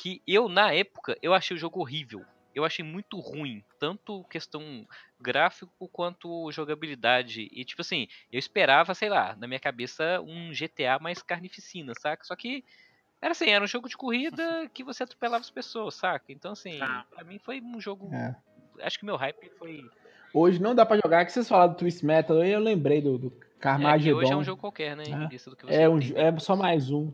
[0.00, 2.24] Que eu, na época, eu achei o jogo horrível.
[2.54, 3.64] Eu achei muito ruim.
[3.80, 4.86] Tanto questão
[5.20, 7.48] gráfico quanto jogabilidade.
[7.52, 12.24] E tipo assim, eu esperava, sei lá, na minha cabeça, um GTA mais carnificina, saca?
[12.24, 12.64] Só que
[13.20, 16.26] era assim, era um jogo de corrida que você atropelava as pessoas, saca?
[16.30, 17.04] Então, assim, Ah.
[17.10, 18.08] pra mim foi um jogo.
[18.14, 18.36] É.
[18.82, 19.84] Acho que meu hype foi.
[20.32, 21.24] Hoje não dá pra jogar.
[21.24, 24.16] Que vocês falaram do Twist Metal, eu lembrei do, do É, que Carmageddon.
[24.18, 25.02] hoje é um jogo qualquer, né?
[25.08, 25.10] É.
[25.10, 27.12] Em vista do que você É, um, é só mais um.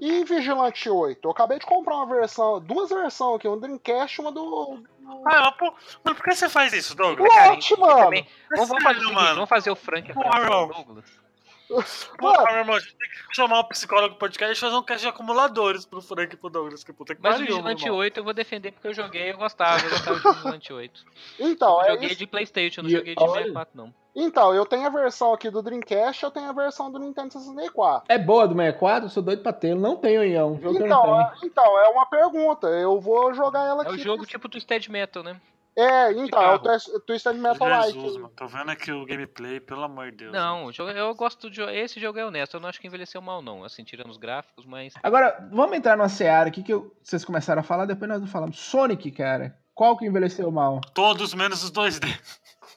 [0.00, 1.20] E Vigilante 8?
[1.24, 4.82] Eu acabei de comprar uma versão, duas versões aqui, um Dreamcast e uma do.
[5.26, 5.72] Ah, mas pô,
[6.04, 7.32] mas por que você faz isso, Douglas?
[7.32, 8.10] Lote, mano!
[8.50, 9.34] Vamos, vamos fazer o Sério, seguinte, mano.
[9.34, 10.66] vamos fazer o Frank Porra.
[10.66, 11.25] Douglas.
[12.18, 14.82] Pô, meu irmão, a gente tem que chamar o psicólogo do podcast e fazer um
[14.82, 16.84] cast de acumuladores pro Frank e pro Douglas.
[16.84, 17.98] Que puta que Mas o pariu, meu Vigilante irmão.
[17.98, 19.82] 8 eu vou defender porque eu joguei e eu gostava.
[19.84, 21.04] Eu gostava do Vigilante 8.
[21.40, 22.18] então, Eu é joguei isso.
[22.18, 23.94] de Playstation, eu não E- joguei de olha- 64 não.
[24.18, 28.04] Então, eu tenho a versão aqui do Dreamcast, eu tenho a versão do Nintendo 64.
[28.08, 29.04] É boa do 64?
[29.06, 29.72] Eu sou doido pra ter.
[29.72, 32.66] Eu não tenho é um eu Então, é, então, é uma pergunta.
[32.68, 33.96] Eu vou jogar ela É aqui.
[33.96, 35.38] o jogo tipo do Stead Metal, né?
[35.78, 36.58] É, então, é o carro.
[36.60, 37.92] Twist- Twisted Metal Light.
[37.92, 38.32] Jesus, mano.
[38.34, 40.32] Tô vendo aqui o gameplay, pelo amor de Deus.
[40.32, 41.60] Não, jogo- eu gosto de.
[41.62, 43.62] Esse jogo é honesto, eu não acho que envelheceu mal, não.
[43.62, 44.94] Assim, tirando os gráficos, mas.
[45.02, 48.26] Agora, vamos entrar numa seara aqui que eu- vocês começaram a falar, depois nós não
[48.28, 48.58] falamos.
[48.58, 49.54] Sonic, cara.
[49.74, 50.80] Qual que envelheceu mal?
[50.94, 52.06] Todos menos os 2D.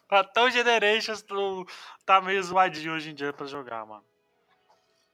[0.09, 1.65] Até o Generations tu-
[2.05, 4.03] tá meio zoadinho hoje em dia pra jogar, mano.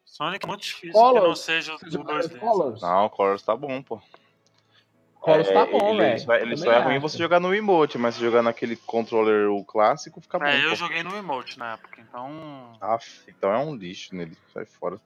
[0.05, 1.39] Sonic é muito difícil que não Colors.
[1.39, 2.39] seja o Vocês jogaram 2D.
[2.39, 2.81] Colors?
[2.81, 4.01] Não, o Colors tá bom, pô.
[5.25, 6.19] Colors tá É, bom, ele, velho.
[6.19, 9.65] Só, ele só é ruim você jogar no emote, mas se jogar naquele controller o
[9.65, 10.45] clássico, fica bom.
[10.45, 10.75] É, eu pô.
[10.75, 12.77] joguei no emote na época, então.
[12.79, 15.01] Aff, então é um lixo nele, sai fora.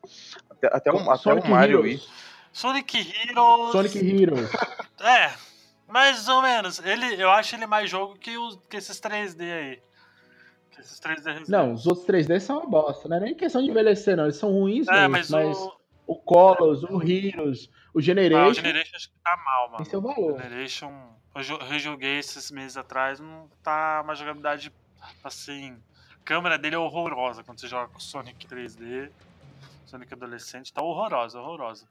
[0.49, 2.01] Até, até, um, até o Mario Heroes.
[2.01, 2.09] Wii.
[2.51, 3.71] Sonic Heroes.
[3.71, 4.49] Sonic Heroes.
[5.01, 5.31] É,
[5.87, 6.79] mais ou menos.
[6.79, 9.81] Ele, eu acho ele mais jogo que, os, que esses 3D aí.
[10.71, 11.47] Que esses 3D Resident.
[11.47, 14.25] Não, os outros 3D são uma bosta, não é nem questão de envelhecer, não.
[14.25, 15.73] Eles são ruins É, mesmo, mas, mas, o.
[16.07, 16.15] o...
[16.17, 19.77] Colors, o Heroes, o Ah, o Generation Generation acho que tá mal, mano.
[19.77, 20.41] tem seu valor.
[20.41, 21.13] Generation.
[21.35, 24.71] Eu jo- rejoguei esses meses atrás, não tá uma jogabilidade
[25.23, 25.77] assim.
[26.13, 29.11] A câmera dele é horrorosa quando você joga com Sonic 3D.
[29.85, 31.87] Sonic adolescente, tá horrorosa, horrorosa.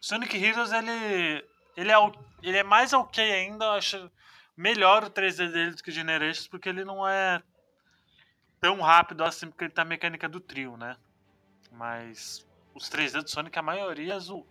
[0.00, 1.44] Sonic Heroes, ele.
[1.76, 2.12] Ele é, o-
[2.42, 4.10] ele é mais ok ainda, eu acho
[4.56, 7.40] melhor o 3D dele do que o Generations, porque ele não é
[8.60, 10.96] tão rápido assim, porque ele tá a mecânica do trio, né?
[11.70, 14.44] Mas os 3D do Sonic, a maioria é zo-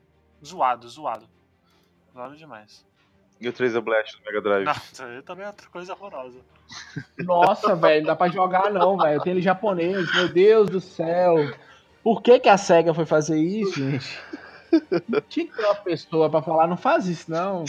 [0.46, 1.28] zoado, zoado.
[2.14, 2.86] Zoado demais.
[3.40, 4.66] E o 3D Blast do Mega Drive.
[4.66, 6.40] Não, isso aí também é outra coisa horrorosa.
[7.20, 9.16] Nossa, velho, não dá pra jogar não, velho.
[9.16, 11.36] Eu tenho ele japonês, meu Deus do céu.
[12.04, 14.20] Por que que a SEGA foi fazer isso, gente?
[15.30, 17.66] Tinha que ter uma pessoa pra falar, não faz isso não.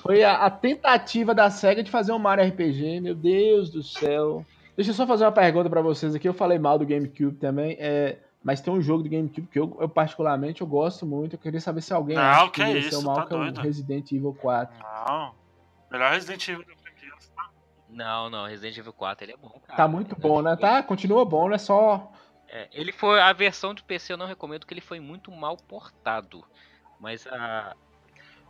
[0.00, 4.44] Foi a, a tentativa da SEGA de fazer um Mario RPG, meu Deus do céu.
[4.76, 6.28] Deixa eu só fazer uma pergunta pra vocês aqui.
[6.28, 9.76] Eu falei mal do GameCube também, é, mas tem um jogo do GameCube que eu,
[9.78, 11.34] eu particularmente eu gosto muito.
[11.34, 13.40] Eu queria saber se alguém Não, acha que envelheceu isso, mal, tá que é o
[13.40, 13.60] doido.
[13.60, 14.74] Resident Evil 4.
[14.82, 15.34] Não.
[15.90, 17.12] Melhor Resident Evil da franquia.
[17.90, 19.76] Não, não, Resident Evil 4 ele é bom, cara.
[19.76, 20.56] Tá muito bom, né?
[20.56, 22.10] Tá, continua bom, não é só
[22.48, 23.20] É, ele foi.
[23.20, 26.42] A versão do PC eu não recomendo que ele foi muito mal portado.
[26.98, 27.76] Mas a.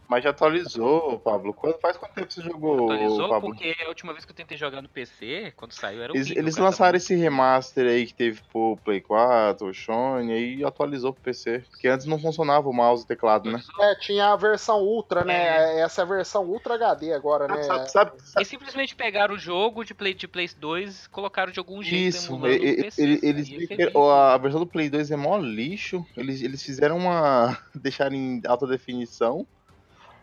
[0.09, 1.53] Mas já atualizou, Pablo.
[1.53, 3.51] Quando, faz quanto tempo você jogou, Atualizou Pablo?
[3.51, 6.43] porque a última vez que eu tentei jogar no PC, quando saiu, era Eles, horrível,
[6.43, 11.13] eles cara, lançaram esse remaster aí que teve pro Play 4, o Sony, aí atualizou
[11.13, 11.63] pro PC.
[11.71, 13.61] Porque antes não funcionava o mouse e o teclado, né?
[13.81, 15.79] É, tinha a versão Ultra, né?
[15.81, 17.63] Essa é a versão Ultra HD agora, né?
[17.65, 21.59] Sabe, sabe, Eles simplesmente pegaram o jogo de Play, de Play 2 e colocaram de
[21.59, 23.03] algum jeito Isso, emulando e- no e- PC.
[23.03, 23.99] ele- eles Aí é
[24.33, 26.03] a versão do Play 2 é mó lixo.
[26.17, 27.59] Eles, eles fizeram uma.
[27.75, 29.47] deixaram em alta definição.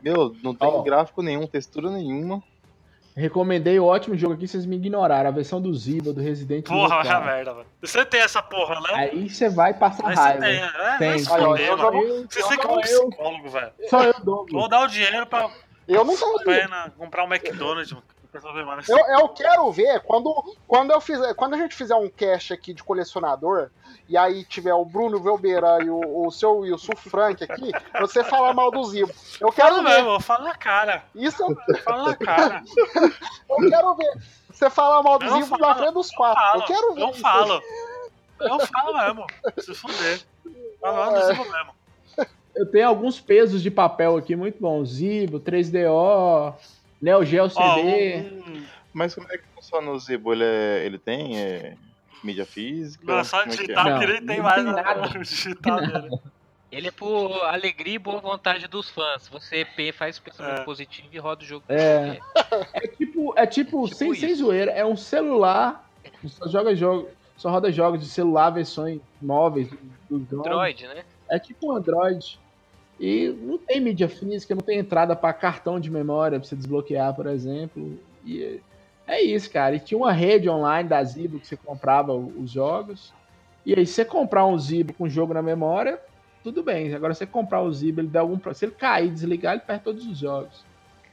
[0.06, 0.84] Meu, não tem Ó.
[0.84, 2.44] gráfico nenhum, textura nenhuma.
[3.18, 5.30] Recomendei o ótimo jogo aqui, vocês me ignoraram.
[5.30, 7.26] A versão do Ziba, do Resident Evil Porra, vai a 4.
[7.26, 7.66] merda, velho.
[7.82, 8.90] Você tem essa porra, né?
[8.94, 10.42] Aí você vai passar Mas você raiva.
[10.42, 11.10] tem, é, Tem.
[11.12, 13.72] Aí, ó, fuder, eu vou- Eu- Você tem só um psicólogo, velho.
[13.90, 14.46] só eu dou.
[14.52, 15.50] Vou dar o dinheiro pra,
[15.88, 18.04] Eu não tenho pra ir na- comprar um McDonald's, mano.
[18.88, 20.34] Eu, eu quero ver quando,
[20.68, 23.70] quando, eu fizer, quando a gente fizer um cast aqui de colecionador,
[24.08, 28.54] e aí tiver o Bruno Velbeira e o, o seu Wilson Frank aqui, você falar
[28.54, 29.12] mal do Zibo.
[29.42, 29.96] Eu quero Fala ver.
[30.04, 31.04] mesmo, fala na cara.
[31.16, 32.64] Isso eu, Fala na cara.
[33.50, 34.14] eu quero ver.
[34.52, 36.42] Você falar mal do Zibo falo, na frente dos quatro.
[36.44, 37.02] Falo, eu quero ver.
[37.02, 37.20] eu isso.
[37.22, 37.62] falo.
[38.40, 39.26] Eu falo mesmo.
[39.60, 40.22] Se fuder.
[40.80, 41.20] Fala É.
[41.20, 41.76] do Zibo mesmo.
[42.56, 44.88] Eu tenho alguns pesos de papel aqui muito bons.
[44.92, 46.54] Zibo, 3DO,
[47.02, 48.22] Neo Geo CD.
[48.32, 50.32] um- Mas como é que funciona o Zibo?
[50.34, 51.76] Ele, é- ele tem é,
[52.24, 53.04] mídia física?
[53.06, 53.66] Não, só Como é que é?
[53.66, 55.08] digitar Não, que nem tem não mais nada.
[55.20, 56.10] digital dele.
[56.72, 59.28] Ele é por alegria e boa vontade dos fãs.
[59.30, 60.64] Você pe- faz pensamento É.
[60.66, 61.64] positivo e roda o jogo.
[61.70, 62.20] É.
[62.74, 65.88] É tipo, é tipo, Tipo sem, sem zoeira, é um celular.
[66.28, 69.70] Só joga jogo, só roda jogos de celular, versões móveis
[70.10, 70.40] do.
[70.40, 71.04] Android, né?
[71.30, 72.40] É tipo um Android.
[73.00, 77.14] E não tem mídia física, não tem entrada para cartão de memória pra você desbloquear,
[77.14, 78.00] por exemplo.
[78.24, 78.62] E
[79.06, 79.76] é isso, cara.
[79.76, 83.14] E tinha uma rede online da Zibo que você comprava os jogos.
[83.66, 86.00] E aí, se você comprar um Zibo com jogo na memória,
[86.44, 86.94] tudo bem.
[86.94, 88.40] Agora, se você comprar o Zibo, ele dá algum.
[88.54, 90.64] Se ele cair, desligar, ele perde todos os jogos.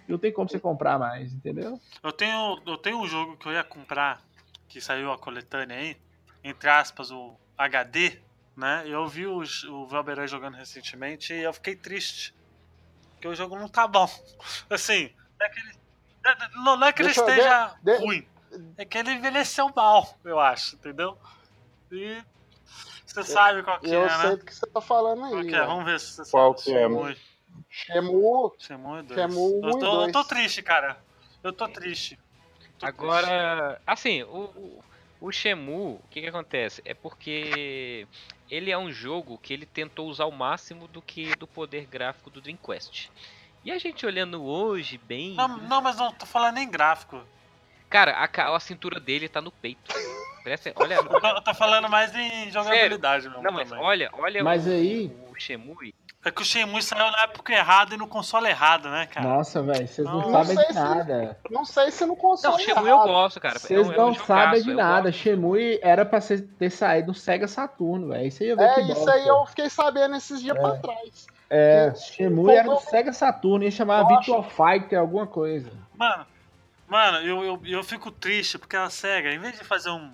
[0.06, 1.80] Não tem como você comprar mais, entendeu?
[2.02, 4.20] Eu tenho, eu tenho um jogo que eu ia comprar,
[4.68, 5.96] que saiu a coletânea aí,
[6.44, 8.18] entre aspas, o HD,
[8.56, 8.84] né?
[8.86, 12.34] Eu vi o, o Velberan jogando recentemente e eu fiquei triste.
[13.12, 14.08] Porque o jogo não tá bom.
[14.68, 15.72] Assim, é que ele,
[16.54, 18.26] não, não é que ele Deixa eu- esteja de- de- ruim,
[18.76, 21.16] é que ele envelheceu mal, eu acho, entendeu?
[21.90, 22.22] E
[23.06, 24.36] Você sabe qual que Eu é, sei né?
[24.36, 25.48] do que você tá falando Qual aí.
[25.48, 25.66] que é?
[25.66, 26.64] Vamos ver se você Qual sabe.
[26.64, 26.80] que é?
[26.82, 27.16] Shenmue.
[27.68, 29.20] Shemu, Shenmue 2.
[29.20, 30.98] Shenmue um eu, tô, eu tô triste, cara.
[31.42, 32.18] Eu tô triste.
[32.78, 34.84] Tô Agora, assim, o, o,
[35.20, 36.80] o Shemu, o que que acontece?
[36.84, 38.06] É porque
[38.52, 42.28] ele é um jogo que ele tentou usar o máximo do que do poder gráfico
[42.28, 43.10] do Dreamcast.
[43.64, 47.22] E a gente olhando hoje bem, Não, não, mas não tô falando nem gráfico.
[47.88, 49.90] cara, a, a cintura dele tá no peito.
[50.42, 53.82] Presta, olha, Eu tô, eu tô falando mais em jogabilidade mesmo não, mas também.
[53.84, 55.94] olha, olha Mas o, aí- o Shemui.
[56.24, 59.26] É que o Shenmue saiu na época errada e no console errado, né, cara?
[59.28, 61.38] Nossa, velho, vocês não, Não sabem de se- nada.
[61.50, 63.06] não sei se no Não, console Shemui eu errado.
[63.08, 63.58] gosto, cara.
[63.58, 65.10] Vocês É é não sabem de eu nada.
[65.10, 65.18] gosto.
[65.18, 68.26] Shemui era pra ser- ter saído no Sega Saturno, velho.
[68.28, 69.12] Isso aí eu É, que isso bosta.
[69.14, 71.26] aí eu fiquei sabendo esses dias pra trás.
[71.50, 74.14] É, que- Shemui era do Sega Saturno, ia chamar Nossa.
[74.14, 75.72] Virtual Fighter, alguma coisa.
[75.96, 76.24] Mano,
[76.86, 80.08] mano, eu, eu, eu fico triste porque a SEGA, em vez de fazer um.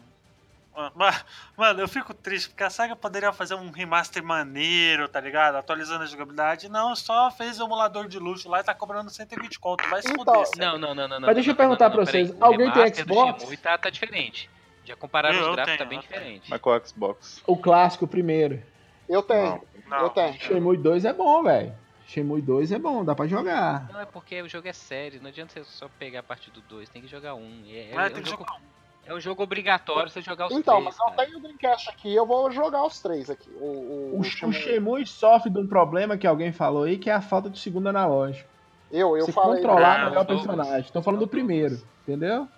[0.95, 1.14] Ma-
[1.57, 5.57] Mano, eu fico triste porque a SEGA poderia fazer um remaster maneiro, tá ligado?
[5.57, 6.68] Atualizando a jogabilidade.
[6.68, 9.89] Não, só fez o emulador de luxo lá e tá cobrando 120 conto.
[9.89, 10.59] Vai se Então, fuder.
[10.59, 11.20] Não, não, não, não.
[11.20, 13.43] Mas deixa eu não, perguntar não, pra vocês, O alguém tem Xbox?
[13.43, 14.49] Shemui tá, tá diferente.
[14.85, 16.49] Já compararam os gráficos, tenho, tá bem diferente.
[16.51, 17.43] Mas qual Xbox?
[17.47, 18.62] O clássico primeiro.
[19.09, 19.99] Eu tenho, Não.
[19.99, 20.35] eu tenho.
[20.41, 21.74] Shemui 2 é bom, velho.
[22.07, 23.87] Shemui 2 é bom, dá pra jogar.
[23.93, 26.62] Não, é porque o jogo é sério, não adianta você só pegar a parte do
[26.62, 27.62] 2, tem que jogar um.
[27.68, 28.78] É, é- é ter um que jogo, jogar um.
[29.09, 30.85] É um jogo obrigatório você jogar os Então, três.
[30.85, 31.27] mas eu cara.
[31.27, 33.51] tenho o Dreamcast aqui, eu vou jogar os três aqui.
[33.61, 34.53] O, o, O, o o Shemu.
[34.53, 37.89] Shemui sofre de um problema que alguém falou aí, que é a falta do segundo
[37.89, 38.49] analógico.
[38.91, 39.57] Eu, eu você falei.
[39.57, 40.81] controlar Ah, melhor o personagem.
[40.81, 42.49] Estou falando do primeiro, entendeu?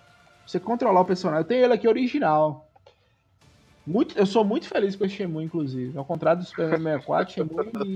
[0.45, 1.41] Você controlar o personagem.
[1.43, 2.67] Eu tenho ele aqui original.
[3.85, 5.97] Muito, eu sou muito feliz com esse Shemui, inclusive.
[5.97, 7.95] Ao contrário do Super Mario 64, Shemui me,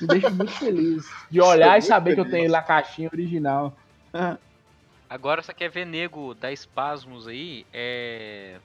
[0.00, 1.04] me deixa muito feliz.
[1.30, 2.32] De olhar e saber que eu feliz.
[2.36, 3.72] tenho ele na caixinha original.
[5.10, 7.66] Agora, você quer ver nego dar espasmos aí?
[7.72, 8.60] É,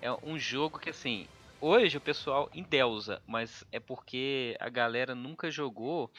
[0.00, 1.26] é um jogo que, assim,
[1.60, 6.10] hoje o pessoal endeusa, mas é porque a galera nunca jogou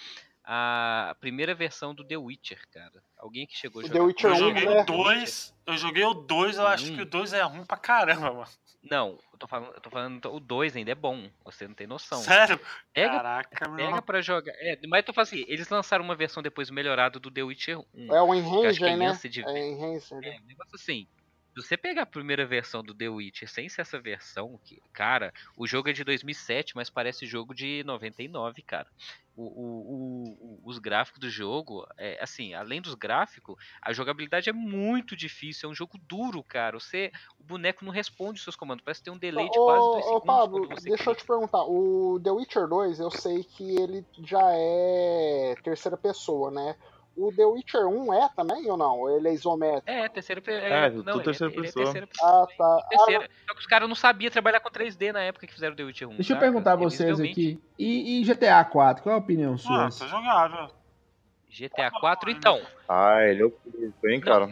[0.44, 3.02] a primeira versão do The Witcher, cara.
[3.18, 4.00] Alguém que chegou a O jogar.
[4.00, 4.82] The Witcher Eu joguei né?
[4.84, 5.54] o 2.
[5.66, 6.96] Eu joguei o 2, eu acho Hum.
[6.96, 8.48] que o 2 é ruim pra caramba, mano.
[8.84, 11.88] Não, eu tô falando, eu tô falando o 2 ainda é bom, você não tem
[11.88, 12.20] noção.
[12.20, 12.60] Sério?
[12.94, 13.78] Pega, Caraca, meu.
[13.78, 14.52] pega pra jogar.
[14.58, 17.80] É, mas eu tô falando assim, eles lançaram uma versão depois melhorada do The Witcher
[17.94, 18.14] 1.
[18.14, 18.28] É o
[18.74, 19.20] que é né?
[19.24, 20.36] De É Enranger, né?
[20.36, 21.08] É, um negócio assim.
[21.56, 24.60] Se você pegar a primeira versão do The Witcher sem ser essa versão,
[24.92, 28.88] cara, o jogo é de 2007, mas parece jogo de 99, cara.
[29.36, 34.54] O, o- o- os gráficos do jogo, é, assim, além dos gráficos, a jogabilidade é
[34.54, 35.68] muito difícil.
[35.68, 36.80] É um jogo duro, cara.
[36.80, 38.84] Você, o boneco não responde os seus comandos.
[38.84, 40.26] Parece ter um delay de Ô, quase 2 ô, segundos.
[40.26, 41.22] Pablo, quando você deixa eu clica.
[41.22, 41.64] te perguntar.
[41.64, 46.76] O The Witcher 2, eu sei que ele já é terceira pessoa, né?
[47.16, 49.08] O The Witcher 1 é também ou não?
[49.16, 49.90] Ele é isométrico?
[49.90, 50.64] É, terceira pessoa.
[50.68, 51.84] É, não, tudo ele terceira ele pessoa.
[51.86, 52.44] terceira pessoa.
[52.44, 52.78] Ah, tá.
[52.82, 53.30] Ah, Terceira.
[53.48, 56.10] Só que os caras não sabiam trabalhar com 3D na época que fizeram The Witcher
[56.10, 56.16] 1.
[56.16, 56.46] Deixa eu saca?
[56.48, 57.62] perguntar a vocês aqui.
[57.78, 59.86] E, e GTA 4, qual é a opinião sua?
[59.86, 60.70] Ah, tá jogável.
[61.50, 62.60] GTA 4, então.
[62.90, 64.50] Ah, ele é o hein, cara?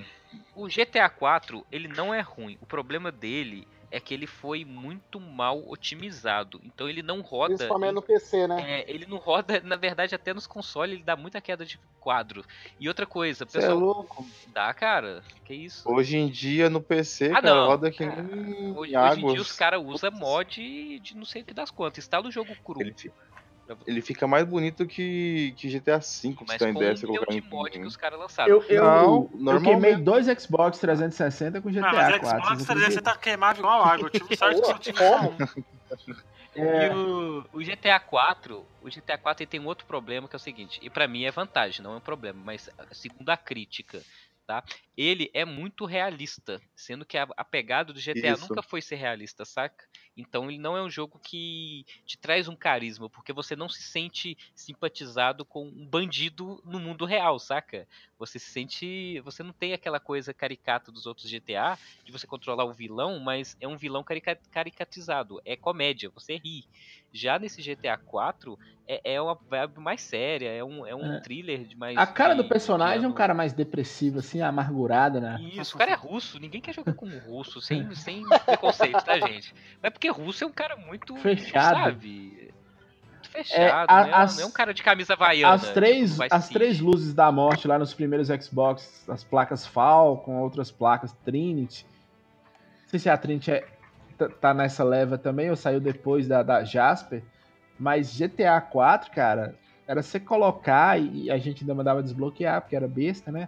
[0.55, 2.59] O GTA 4, ele não é ruim.
[2.61, 6.59] O problema dele é que ele foi muito mal otimizado.
[6.63, 7.55] Então ele não roda.
[7.55, 8.79] principalmente no PC, né?
[8.81, 12.43] É, ele não roda, na verdade, até nos consoles ele dá muita queda de quadro.
[12.79, 14.25] E outra coisa, Você é pessoal, louco?
[14.47, 15.21] dá, cara.
[15.45, 15.89] Que isso?
[15.91, 17.67] Hoje em dia no PC, Ah, cara, não.
[17.67, 21.45] roda que nem Hoje, hoje em dia os caras usam mod de não sei o
[21.45, 22.03] que das quantas.
[22.03, 22.79] Instala o jogo cru.
[22.81, 22.95] Ele,
[23.85, 27.05] ele fica mais bonito que, que GTA V, Mas você ter com uma um se
[27.07, 28.51] milhão de em- mod que os caras lançaram.
[28.51, 32.27] Eu, eu, Não, eu queimei dois Xbox 360 com GTA Ah, mas 4.
[32.27, 33.13] Xbox vocês 360 acreditam?
[33.13, 34.07] tá queimado igual água.
[34.07, 35.29] Eu tive sorte que eu tive Como?
[35.31, 35.37] um.
[36.55, 40.35] É, E o, o GTA 4, o GTA 4 ele tem um outro problema que
[40.35, 43.37] é o seguinte, e pra mim é vantagem, não é um problema, mas segundo a
[43.37, 44.01] crítica,
[44.45, 44.63] tá?
[44.97, 48.41] Ele é muito realista, sendo que a, a pegada do GTA Isso.
[48.41, 49.85] nunca foi ser realista, saca?
[50.15, 53.81] Então ele não é um jogo que te traz um carisma, porque você não se
[53.81, 57.87] sente simpatizado com um bandido no mundo real, saca?
[58.17, 62.65] Você se sente, você não tem aquela coisa caricata dos outros GTA de você controlar
[62.65, 66.65] o vilão, mas é um vilão carica- caricatizado, é comédia, você ri.
[67.11, 68.57] Já nesse GTA 4
[68.87, 71.21] é, é uma vibe mais séria, é um, é um É.
[71.21, 72.03] thriller de mais.
[72.03, 75.41] a cara do de- personagem é um cara mais depressivo, assim, amargurado, né?
[75.43, 79.53] Isso, o cara é russo, ninguém quer jogar como russo, sem, sem preconceito, tá, gente?
[79.81, 81.15] Mas porque russo é um cara muito.
[81.17, 81.77] Fechado.
[81.77, 82.51] Sabe?
[83.13, 84.13] Muito fechado, a- né?
[84.15, 85.53] as- não é um cara de camisa havaiana.
[85.53, 90.39] As três, tipo, as três luzes da morte lá nos primeiros Xbox, as placas Falcon,
[90.39, 91.85] outras placas Trinity.
[92.81, 93.67] Não sei se a Trinity é-
[94.17, 97.23] tá- tá nessa leva também ou saiu depois da, da Jasper.
[97.79, 99.55] Mas GTA 4, cara,
[99.87, 103.47] era você colocar e, e a gente ainda mandava desbloquear, porque era besta, né?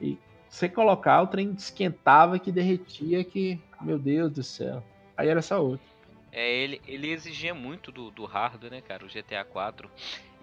[0.00, 0.16] E
[0.48, 4.82] você colocar, o trem esquentava que derretia, que, meu Deus do céu.
[5.18, 5.86] Aí era só outro.
[6.30, 9.90] É, ele, ele exigia muito do, do hardware, né, cara, o GTA 4.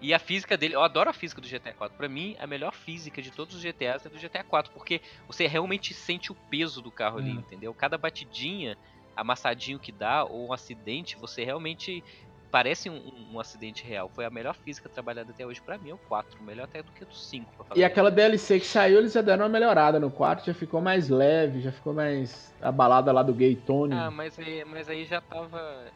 [0.00, 1.96] E a física dele, eu adoro a física do GTA 4.
[1.96, 5.46] Pra mim, a melhor física de todos os GTAs é do GTA 4, porque você
[5.46, 7.38] realmente sente o peso do carro ali, Hum.
[7.38, 7.72] entendeu?
[7.74, 8.76] Cada batidinha,
[9.16, 12.04] amassadinho que dá, ou um acidente, você realmente
[12.50, 14.10] parece um, um acidente real.
[14.14, 16.42] Foi a melhor física trabalhada até hoje pra mim, é o 4.
[16.42, 18.10] Melhor até do que o do 5, pra falar E aquela.
[18.10, 21.72] DLC que saiu, eles já deram uma melhorada no quarto, já ficou mais leve, já
[21.72, 22.54] ficou mais.
[22.60, 23.94] A balada lá do Gay Tony.
[23.94, 25.90] Ah, mas aí, mas aí já tava.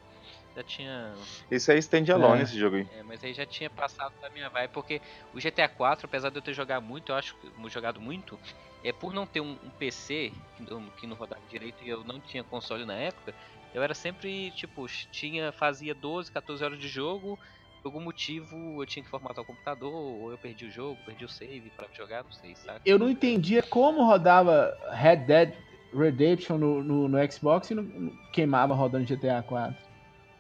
[0.55, 1.15] Já tinha.
[1.51, 2.43] Isso aí stand alone É.
[2.43, 2.89] esse jogo aí.
[2.93, 5.01] É, mas aí já tinha passado da minha vibe, porque
[5.33, 8.39] o GTA 4, apesar de eu ter jogado muito, eu acho que jogado muito,
[8.83, 12.03] é por não ter um, um PC que não, que não rodava direito e eu
[12.03, 13.33] não tinha console na época,
[13.75, 17.39] eu era sempre, tipo, tinha, fazia 12, 14 horas de jogo,
[17.83, 21.25] por algum motivo eu tinha que formatar o computador, ou eu perdi o jogo, perdi
[21.25, 22.81] o save pra jogar, não sei, sabe?
[22.85, 25.55] Eu não entendia como rodava Red Dead
[25.93, 29.77] Redemption no, no, no Xbox e não, queimava rodando GTA 4.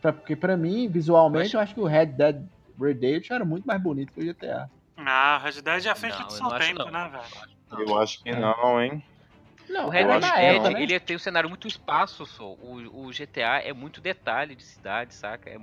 [0.01, 2.43] Pra- porque pra mim, visualmente, eu acho que o Red Dead
[2.79, 4.71] Redemption era muito mais bonito que o GTA.
[4.97, 6.91] Ah, Red Dead é a frente Não, do eu seu tempo, não.
[6.91, 7.89] né, velho?
[7.89, 8.39] Eu acho que É.
[8.39, 9.03] não, hein?
[9.71, 10.73] Não, O Red época, não.
[10.73, 10.83] né?
[10.83, 12.53] ele tem um cenário muito espaço, só.
[12.55, 15.49] O, o GTA é muito detalhe de cidade, saca?
[15.49, 15.57] É,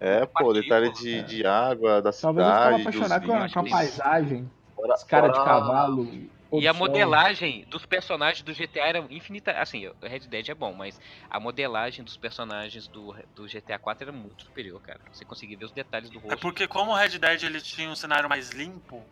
[0.00, 1.22] É, pô, detalhe de, é.
[1.22, 4.94] de água, da Talvez eu ficava cidade, dos apaixonado com a, com a paisagem, Fora-
[4.94, 6.08] os caras de cavalo.
[6.50, 9.52] E a modelagem dos personagens do GTA era infinita.
[9.52, 10.98] Assim, o Red Dead é bom, mas
[11.28, 14.98] a modelagem dos personagens do, do GTA 4 era muito superior, cara.
[15.12, 16.38] Você conseguia ver os detalhes do É rosto.
[16.40, 19.04] porque como o Red Dead ele tinha um cenário mais limpo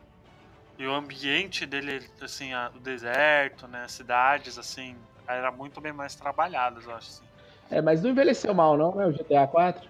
[0.79, 4.97] e o ambiente dele, assim, a- o deserto, né, as cidades, assim,
[5.27, 7.24] era muito bem mais trabalhadas, eu acho, assim.
[7.70, 9.07] É, mas não envelheceu mal, não, né?
[9.07, 9.89] O GTA 4.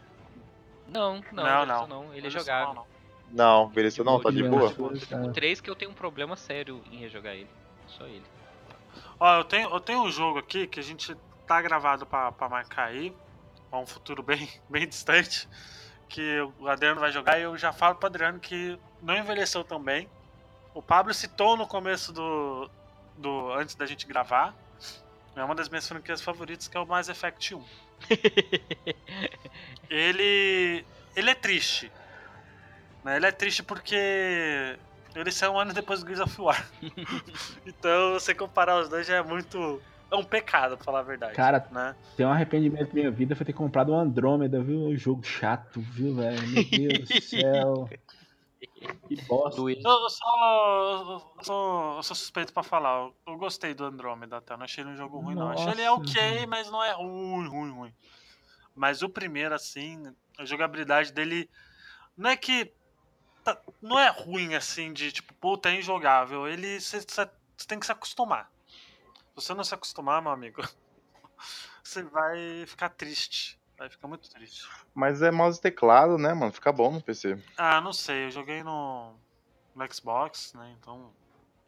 [0.86, 2.14] Não, não, Não, não, não.
[2.14, 2.74] Ele é Não jogável.
[2.74, 2.86] não.
[3.30, 4.72] Não, beleza, não, tá de boa.
[4.78, 5.32] O tá.
[5.32, 7.50] 3 que eu tenho um problema sério em rejogar ele.
[7.88, 8.24] Só ele.
[9.18, 11.14] Ó, eu tenho, eu tenho um jogo aqui que a gente
[11.46, 13.12] tá gravado pra, pra marcar aí,
[13.68, 15.48] pra um futuro bem, bem distante,
[16.08, 19.82] que o Adriano vai jogar e eu já falo pro Adriano que não envelheceu tão
[19.82, 20.08] bem.
[20.76, 22.68] O Pablo citou no começo do.
[23.16, 24.54] do antes da gente gravar.
[25.34, 27.64] É uma das minhas franquias favoritas, que é o Mass Effect 1.
[29.88, 30.84] ele.
[31.16, 31.90] ele é triste.
[33.02, 33.16] Né?
[33.16, 34.76] Ele é triste porque
[35.14, 36.68] ele saiu um ano depois do Gears of War.
[37.64, 39.80] então você comparar os dois já é muito.
[40.10, 41.34] É um pecado, pra falar a verdade.
[41.34, 41.96] Cara, né?
[42.18, 44.78] Tem um arrependimento na minha vida foi ter comprado um Andrômeda, viu?
[44.78, 46.46] Um jogo chato, viu, velho?
[46.48, 47.88] Meu Deus do céu.
[49.08, 49.60] Que bosta.
[49.60, 51.02] Eu, eu sou,
[51.38, 51.96] eu sou.
[51.96, 52.98] eu sou suspeito pra falar.
[52.98, 54.54] Eu, eu gostei do Andrômeda até.
[54.54, 55.50] Eu não achei ele um jogo ruim, não.
[55.50, 57.94] Achei ele Nossa, ok, mas não é ruim, ruim, ruim.
[58.74, 61.48] Mas o primeiro, assim, a jogabilidade dele.
[62.16, 62.72] Não é que.
[63.44, 66.48] tá- não é ruim assim, de tipo, puta, é injogável.
[66.48, 66.80] Ele.
[66.80, 67.00] Você
[67.68, 68.50] tem que se acostumar.
[69.28, 70.62] Se você não se acostumar, meu amigo,
[71.84, 73.58] você vai ficar triste.
[73.78, 74.66] Vai ficar muito triste.
[74.94, 76.52] Mas é mouse e teclado, né, mano?
[76.52, 77.38] Fica bom no PC.
[77.56, 78.26] Ah, não sei.
[78.26, 79.12] Eu joguei no,
[79.74, 80.74] no Xbox, né?
[80.80, 81.10] Então.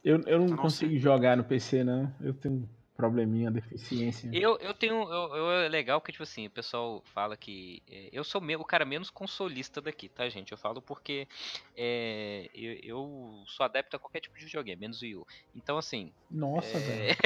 [0.03, 0.99] Eu, eu não não consigo sei.
[0.99, 2.13] jogar no PC, não.
[2.21, 2.69] Eu tenho um
[3.09, 4.29] probleminha, deficiência.
[4.33, 4.95] Eu, eu tenho.
[5.11, 7.81] Eu, eu- é legal que, tipo assim, o pessoal fala que.
[7.89, 10.51] é, eu sou me- o cara menos consolista daqui, tá, gente?
[10.51, 11.29] Eu falo porque
[11.77, 15.25] é, eu, eu sou adepto a qualquer tipo de videogame, menos o Wii U.
[15.55, 16.13] Então, assim.
[16.29, 17.17] Nossa, velho.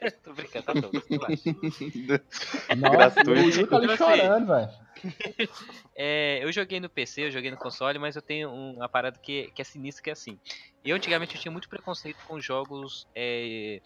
[0.00, 0.10] é...
[0.24, 0.90] Tô brincando, tá todo.
[2.80, 4.70] Nossa, o Will tá ali Você- chorando, velho.
[6.42, 9.50] Eu joguei no PC, eu joguei no console, mas eu tenho um- uma parada que,
[9.54, 10.38] que é sinistra, que é assim.
[10.84, 13.80] Eu antigamente eu tinha muito preconceito com jogos é,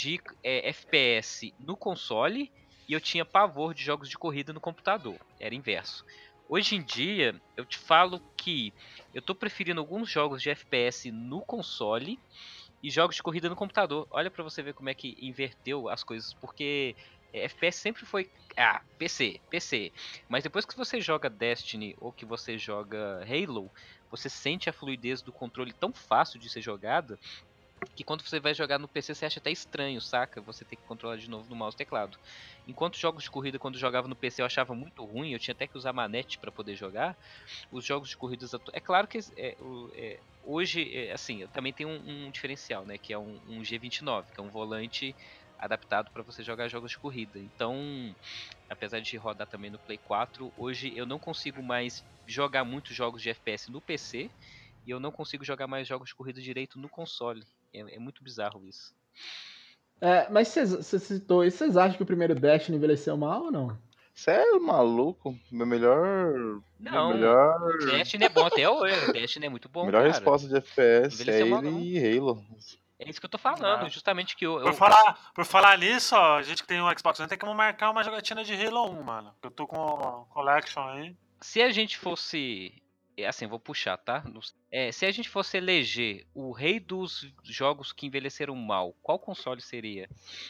[0.00, 2.50] de é, FPS no console
[2.88, 5.18] e eu tinha pavor de jogos de corrida no computador.
[5.38, 6.04] Era inverso.
[6.48, 8.72] Hoje em dia, eu te falo que
[9.14, 12.18] eu tô preferindo alguns jogos de FPS no console
[12.82, 14.06] e jogos de corrida no computador.
[14.10, 16.96] Olha pra você ver como é que inverteu as coisas, porque
[17.32, 19.92] é, FPS sempre foi ah, PC, PC.
[20.28, 23.70] Mas depois que você joga Destiny ou que você joga Halo,
[24.10, 27.18] você sente a fluidez do controle tão fácil de ser jogada
[27.94, 30.40] que quando você vai jogar no PC você acha até estranho, saca?
[30.42, 32.16] Você tem que controlar de novo no mouse e teclado.
[32.66, 35.52] Enquanto jogos de corrida, quando eu jogava no PC, eu achava muito ruim, eu tinha
[35.52, 37.16] até que usar manete para poder jogar.
[37.70, 38.54] Os jogos de corridas.
[38.54, 39.56] atu- É claro que é,
[39.94, 42.98] é, hoje, é, assim, também tem um, um diferencial, né?
[42.98, 45.16] Que é um, um G29, que é um volante
[45.58, 47.38] adaptado para você jogar jogos de corrida.
[47.40, 48.14] Então,
[48.68, 53.22] apesar de rodar também no Play 4, hoje eu não consigo mais jogar muitos jogos
[53.22, 54.30] de FPS no PC
[54.86, 57.44] e eu não consigo jogar mais jogos de corrida direito no console.
[57.72, 58.94] É, é muito bizarro isso.
[60.00, 63.78] É, mas você citou isso, vocês acham que o primeiro Destiny envelheceu mal ou não?
[64.14, 65.38] Sério, maluco?
[65.50, 66.60] Meu melhor.
[66.78, 67.78] Não, Meu melhor.
[67.86, 69.12] Destiny é bom até hoje.
[69.12, 70.12] Destiny é muito bom, melhor cara.
[70.12, 72.44] resposta de FPS é mal, ele e Halo.
[72.98, 73.88] É isso que eu tô falando, Ah.
[73.88, 74.58] justamente que eu.
[74.58, 77.38] eu- Por falar, por falar nisso, ó, a gente que tem um Xbox One tem
[77.38, 79.34] que marcar uma jogatina de Halo 1, mano.
[79.42, 81.16] Eu tô com o Collection aí.
[81.40, 82.74] Se a gente fosse.
[83.22, 84.22] É Assim, vou puxar, tá?
[84.26, 84.40] Não.
[84.70, 89.60] É, se a gente fosse eleger o rei dos jogos que envelheceram mal, qual console
[89.60, 90.08] seria?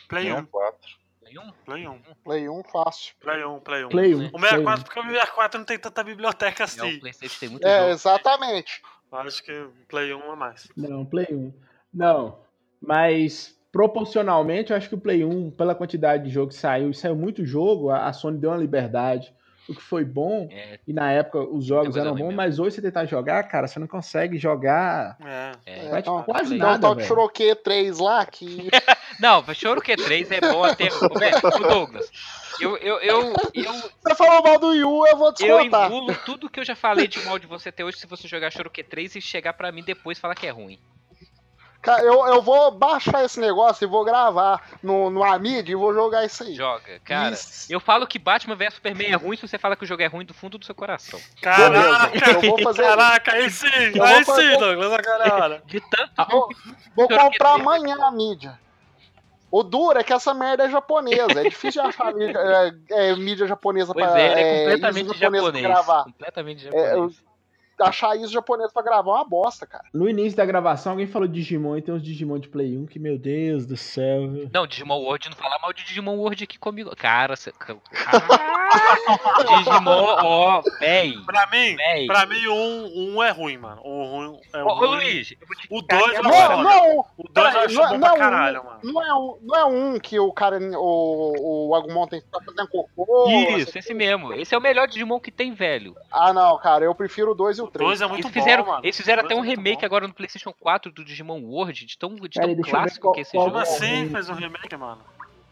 [0.08, 1.00] Play 1, 64.
[1.22, 1.52] Nenhum?
[1.64, 3.14] Play 1, Play 1 fácil.
[3.20, 3.88] Play 1, Play 1.
[3.90, 4.18] Play 1.
[4.32, 6.96] O 64, porque o 64 não tem tanta biblioteca É, assim.
[6.96, 7.90] o PlayStation tem muito É, jogo.
[7.92, 8.82] exatamente.
[9.12, 10.68] Eu Acho que Play 1 é mais.
[10.76, 11.52] Não, Play 1.
[11.92, 12.38] Não,
[12.80, 16.94] mas proporcionalmente eu acho que o Play 1, pela quantidade de jogo que saiu, e
[16.94, 19.32] saiu muito jogo, a a Sony deu uma liberdade,
[19.70, 22.82] o que foi bom, É, e na época os jogos eram bons, mas hoje você
[22.82, 25.52] tentar jogar, cara, você não consegue jogar É.
[25.66, 25.88] é.
[25.88, 27.06] vai, tipo, quase nada, de velho.
[27.06, 28.68] Churoque 3 lá que.
[29.20, 30.84] Não, Choro Q3 é bom até.
[30.86, 32.10] Ô, Douglas,
[32.58, 35.86] eu, eu, eu, eu, Você falou mal do Yu, eu vou eu descontar.
[35.90, 38.50] engulo tudo que eu já falei de mal de você até hoje se você jogar
[38.50, 40.78] Choro Q3 e chegar pra mim depois e falar que é ruim.
[41.82, 45.94] Cara, eu, eu vou baixar esse negócio e vou gravar no, no Amid e vou
[45.94, 46.54] jogar isso aí.
[46.54, 47.30] Joga, cara.
[47.34, 47.72] Isso.
[47.72, 50.06] Eu falo que Batman vs Superman é ruim se você fala que o jogo é
[50.06, 51.18] ruim do fundo do seu coração.
[51.40, 52.30] Caraca!
[52.32, 52.82] Eu vou fazer.
[52.82, 53.66] Caraca, aí sim!
[53.94, 55.62] Eu aí vou sim, fazer- Douglas, agora é a hora.
[55.66, 56.30] De tanto.
[56.30, 56.48] Vou,
[56.94, 58.58] vou comprar amanhã a mídia.
[59.50, 61.40] O duro é que essa merda é japonesa.
[61.40, 62.38] É difícil de achar mídia,
[62.90, 65.50] é, é, mídia japonesa Pois pra é, é é, completamente japonês.
[65.52, 66.04] pra gravar.
[66.04, 67.29] Completamente É, eu- japonês.
[67.82, 69.84] Achar isso japonês pra gravar é uma bosta, cara.
[69.92, 72.98] No início da gravação, alguém falou Digimon e tem uns Digimon de Play 1 que,
[72.98, 74.28] meu Deus do céu.
[74.30, 74.50] viu?
[74.52, 76.94] Não, Digimon World, não falar mal de Digimon World aqui comigo.
[76.96, 77.52] Cara, você.
[79.48, 81.14] Digimon, ó, véi.
[81.26, 82.06] Pra mim, Véi.
[82.06, 83.80] pra mim, o 1 um é ruim, mano.
[83.84, 84.88] O ruim é Ô, ô, ruim.
[84.96, 86.48] Luiz, eu vou te O explicar 2 aqui é.
[86.48, 88.80] Não, não, O 2 eu Peraí, acho não- bom não, pra caralho, mano.
[88.84, 92.40] não é um, não é um que o cara, o, o Agumon tem que ficar
[92.44, 93.28] fazendo cocô.
[93.56, 94.32] Isso, esse mesmo.
[94.32, 95.96] Esse é o melhor Digimon que tem, velho.
[96.10, 97.69] Ah, não, cara, eu prefiro o 2 e o O 3.
[97.72, 98.84] 2 é muito Eles fizeram, bom, mano.
[98.84, 99.86] eles fizeram até um é muito remake bom.
[99.86, 103.20] agora no PlayStation 4 do Digimon World, de tão, de tão ver clássico qual- que
[103.20, 103.46] é esse jogo.
[103.50, 105.02] Como assim fez um remake, mano?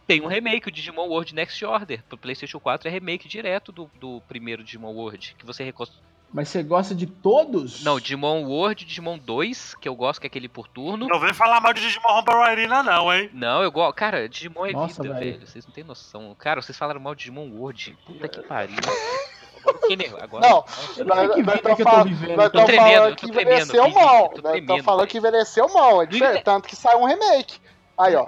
[0.06, 2.02] Tem um remake, o Digimon World Next Order.
[2.08, 5.36] Pro PlayStation 4 é remake direto do, do primeiro Digimon World.
[5.38, 6.00] Que você reconstrói.
[6.32, 7.82] Mas você gosta de todos?
[7.82, 11.06] Não, Digimon World, Digimon 2, que eu gosto, que é aquele por turno.
[11.08, 13.30] Não vem falar mal de Digimon Romper Arena, não, hein?
[13.32, 13.94] Não, eu gosto.
[13.96, 15.32] Cara, Digimon é Nossa, vida, velho.
[15.32, 15.46] velho.
[15.46, 16.34] Vocês não têm noção.
[16.38, 17.96] Cara, vocês falaram mal de Digimon World.
[18.06, 18.76] Puta que pariu.
[19.60, 20.22] Agora eu fiquei nervoso.
[20.24, 20.48] Agora.
[20.48, 20.64] Não,
[21.06, 24.32] Nós- estamos tremendo, falando que envelheceu mal.
[24.42, 26.02] Nós estamos falando que envelheceu mal.
[26.02, 27.58] É tanto que saiu um remake.
[27.96, 28.26] Aí, ó.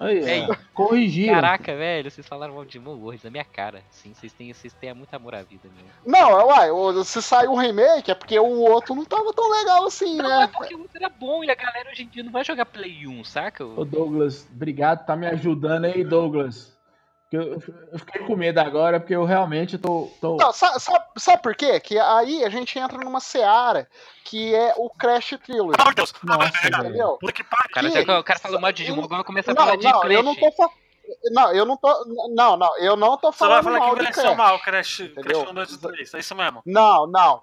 [0.00, 1.34] Aí, corrigiram.
[1.34, 3.82] Caraca, velho, vocês falaram mal de World na minha cara.
[3.90, 5.90] Sim, vocês têm, vocês têm muito amor à vida mesmo.
[6.06, 9.84] Não, uai, o- se saiu um remake é porque o outro não tava tão legal
[9.86, 10.50] assim, Não, é né?
[10.52, 13.06] porque o outro era bom e a galera hoje em dia não vai jogar Play
[13.06, 13.64] 1, saca?
[13.66, 16.73] Ô Douglas, obrigado, tá me ajudando aí, Douglas.
[17.36, 17.62] Eu,
[17.92, 20.10] eu fiquei com medo agora, porque eu realmente tô.
[20.20, 20.36] tô...
[20.36, 21.78] Não, sa- sabe, sabe por quê?
[21.80, 23.88] Que aí a gente entra numa seara
[24.24, 25.76] que é o Crash Trilogy.
[25.76, 26.14] Pelo amor de Deus.
[26.22, 26.68] Nossa.
[26.68, 27.18] Entendeu?
[27.20, 27.92] Puta que O pariu.
[27.92, 30.00] cara, que- o cara falou mal de Digimon, agora começa a Não, falar de não,
[30.00, 30.12] Clash.
[30.14, 30.70] eu não tô fa-
[31.30, 32.04] Não, eu não tô.
[32.34, 34.36] Não, não, eu não tô Você vai falando falar que mal do envelheceu Crash.
[34.36, 34.96] mal, Crash?
[35.22, 36.14] Crash 1, 2 e 3.
[36.14, 36.62] É isso mesmo.
[36.64, 37.42] Não, não.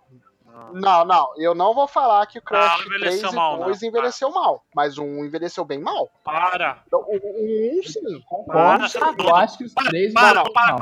[0.74, 1.30] Não, não.
[1.38, 3.88] Eu não vou falar que o Crash Não, 3 envelheceu e mal, 2 não.
[3.89, 4.64] envelheceu mal.
[4.76, 6.10] Mas um envelheceu bem mal.
[6.24, 6.82] Para.
[6.88, 8.24] Então, O, o 1, sim.
[8.47, 10.78] Tá eu acho que os três Para, não, para, não.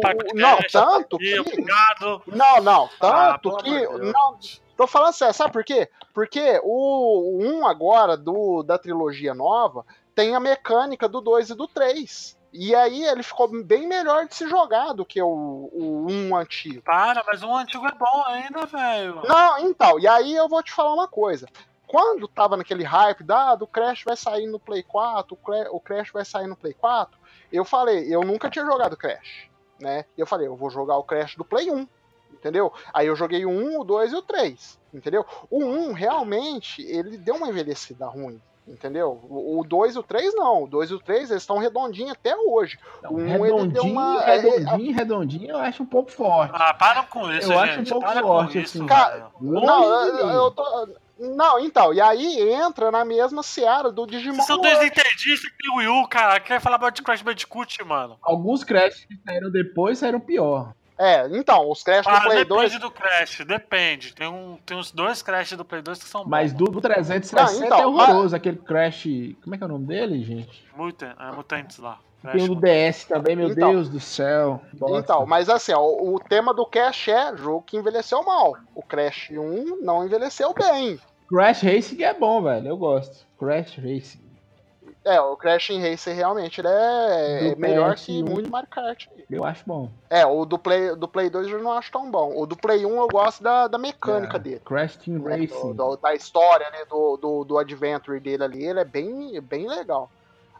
[0.00, 0.14] para.
[0.14, 1.40] Não, o, não, tanto que.
[1.40, 2.22] Obrigado.
[2.26, 4.12] Não, não, Ah, tanto pelo que.
[4.12, 4.38] Não,
[4.76, 5.88] tô falando sério, sabe por quê?
[6.12, 11.66] Porque o 1 agora, do, da trilogia nova, tem a mecânica do 2 e do
[11.68, 12.38] 3.
[12.56, 16.82] E aí ele ficou bem melhor de se jogar do que o, o 1 antigo.
[16.82, 19.22] Para, mas o antigo é bom ainda, velho.
[19.26, 21.48] Não, então, e aí eu vou te falar uma coisa.
[21.84, 25.80] Quando tava naquele hype da, do Crash vai sair no Play 4, o Cra- o
[25.80, 27.18] Crash vai sair no Play 4,
[27.52, 29.48] eu falei, eu nunca tinha jogado Crash,
[29.80, 30.04] né?
[30.16, 31.88] Eu falei, eu vou jogar o Crash do Play 1,
[32.32, 32.72] entendeu?
[32.92, 35.26] Aí eu joguei o 1, o 2 e o 3, entendeu?
[35.50, 39.20] O 1 realmente, ele deu uma envelhecida ruim, entendeu?
[39.28, 42.12] O o 2 e o 3 não, o 2 e o 3 eles estão redondinhos
[42.12, 42.78] até hoje.
[43.02, 46.52] Não, Um, ele deu redondinho, uma- redondinho, redondinho, eu acho um pouco forte.
[46.54, 47.92] Ah, para com isso, Eu acho gente.
[47.94, 48.86] um pouco forte, isso, assim.
[48.86, 50.88] Cara, Não, eu, tô.
[51.16, 54.34] Não, então, e aí entra na mesma seara do Digimon.
[54.34, 56.40] Vocês são dois entendistas que tem o Wii U, cara.
[56.40, 58.18] Quer falar de Crash Bandicoot, mano?
[58.20, 60.72] Alguns Crash que saíram depois saíram pior.
[60.96, 62.78] É, então, os Crash Ah, do Play depende 2.
[62.80, 64.14] do Crash, depende.
[64.14, 66.58] Tem, um, tem uns dois Crash do Play 2 que são Mas bons.
[66.66, 68.36] do, do 360 Não, então, é horroroso.
[68.36, 69.04] Aquele Crash.
[69.42, 70.64] Como é que é o nome dele, gente?
[70.76, 71.98] Mutant, é, Mutantes lá.
[72.32, 72.96] Tem o do Crash.
[72.96, 73.72] DS também, meu Então.
[73.72, 74.62] Deus do céu.
[74.72, 74.98] Bosta.
[74.98, 78.56] Então, mas assim, ó, o, o tema do Crash é jogo que envelheceu mal.
[78.74, 80.98] O Crash 1 não envelheceu bem.
[81.28, 82.68] Crash Racing é bom, velho.
[82.68, 83.26] Eu gosto.
[83.38, 84.22] Crash Racing.
[85.04, 88.04] É, o Crash Racer realmente ele é, é Do melhor PS1.
[88.06, 89.06] que muito Mario Kart.
[89.30, 89.90] Eu acho bom.
[90.08, 92.32] É, o do Play, do Play 2 eu não acho tão bom.
[92.34, 94.62] O do Play 1 eu gosto da, da mecânica É, dele.
[94.64, 95.74] Crash Team né, Racing.
[95.74, 99.68] do- do- da história, né, do, do, do adventure dele ali, ele é bem, bem
[99.68, 100.10] legal.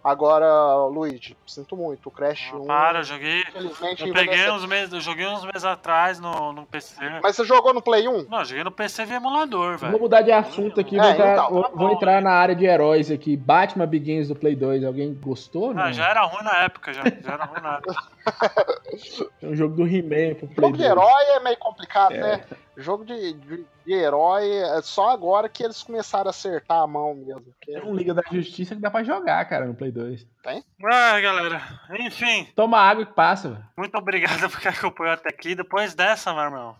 [0.04, 3.40] Agora, Luigi, sinto muito, o Crash Ah, 1, para, eu joguei.
[3.40, 6.94] infelizmente, Eu peguei uns meses, eu joguei uns meses atrás no, no PC.
[7.22, 8.26] Mas você jogou no Play 1?
[8.28, 10.02] Não, eu joguei no PC via emulador, Vou velho.
[10.02, 12.66] mudar de assunto aqui, É, vou, entrar, então, vou, tá vou entrar na área de
[12.66, 13.34] heróis aqui.
[13.34, 15.70] Batman Begins do Play 2, alguém gostou?
[15.70, 15.92] Ah, Não?
[15.94, 17.02] já era ruim na época, já.
[17.04, 17.94] Já era ruim na época.
[19.42, 20.90] É um jogo do He-Man pro Play Jogo de 2.
[20.90, 22.20] herói é meio complicado, É.
[22.38, 22.44] né?
[22.76, 27.14] Jogo de, de, de herói é só agora que eles começaram a acertar a mão
[27.14, 27.42] mesmo.
[27.42, 30.26] porque- Tem um Liga da Justiça que dá pra jogar, cara, no Play 2.
[30.46, 31.60] Ah, galera.
[32.00, 33.64] Enfim, Toma água que passa, velho.
[33.76, 35.54] muito obrigado por quem acompanhou até aqui.
[35.54, 36.76] Depois dessa, meu irmão.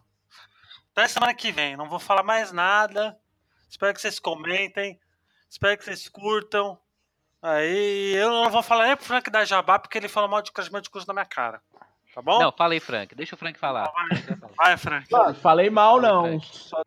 [0.93, 1.77] Até semana que vem.
[1.77, 3.17] Não vou falar mais nada.
[3.69, 4.99] Espero que vocês comentem.
[5.51, 6.79] Espero que vocês curtam.
[7.47, 10.51] Aí eu não vou falar nem pro Frank da Jabá porque ele falou mal de
[10.51, 11.61] Crash Bandicoot na minha cara.
[12.15, 12.39] Tá bom?
[12.39, 13.15] Não, fala aí, Frank.
[13.15, 13.93] Deixa o Frank falar.
[14.57, 15.07] Vai, Frank.
[15.13, 16.41] Não, falei mal, não.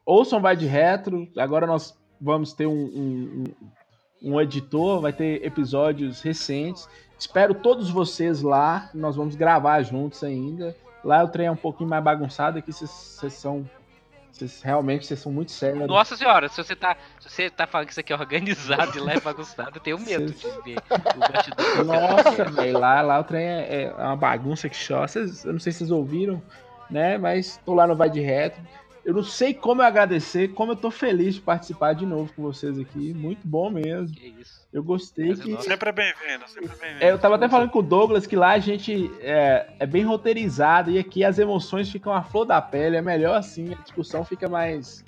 [0.03, 1.27] Ouçam vai de retro.
[1.37, 3.43] Agora nós vamos ter um, um,
[4.23, 6.89] um- editor, vai ter episódios recentes.
[7.19, 8.89] Espero todos vocês lá.
[8.95, 10.75] Nós vamos gravar juntos ainda.
[11.03, 12.57] Lá o trem é um pouquinho mais bagunçado.
[12.57, 12.89] Aqui vocês
[13.33, 13.69] são.
[14.31, 15.87] Vocês realmente vocês são muito sérios.
[15.87, 19.01] Nossa senhora, se você tá, se você tá falando que isso aqui é organizado e
[19.01, 20.77] lá é bagunçado, eu tenho medo de ver
[21.15, 21.85] o bastidor.
[21.85, 25.07] Nossa, velho, lá, lá o trem é, é uma bagunça que chora.
[25.07, 26.41] Vocês- eu não sei se vocês ouviram,
[26.89, 27.17] né?
[27.17, 28.61] Mas tô lá no Vai de Retro.
[29.07, 32.41] Eu não sei como eu agradecer, como eu tô feliz de participar de novo com
[32.41, 33.13] vocês aqui.
[33.13, 34.13] Muito bom mesmo.
[34.13, 34.67] Que isso.
[34.73, 35.49] Eu gostei Mas que.
[35.49, 35.63] nossa.
[35.63, 37.05] Sempre é bem-vindo, sempre é bem-vindo.
[37.05, 40.03] É, eu tava até falando com o Douglas que lá a gente é, é bem
[40.03, 42.97] roteirizado e aqui as emoções ficam à flor da pele.
[42.97, 45.05] É melhor assim, a discussão fica mais.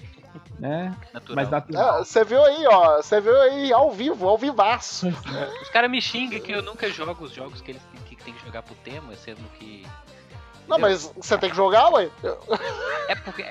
[0.57, 0.95] né?
[1.13, 1.35] Natural.
[1.35, 1.99] Mais natural.
[1.99, 3.01] É, Você viu aí, ó.
[3.01, 5.09] Você viu aí ao vivo, ao vivaço.
[5.61, 8.33] Os caras me xingam que eu nunca jogo os jogos que eles têm que, tem
[8.33, 9.85] que jogar pro tema, sendo que.
[10.69, 12.09] Não, mas você tem que jogar, ué.
[13.07, 13.43] É porque.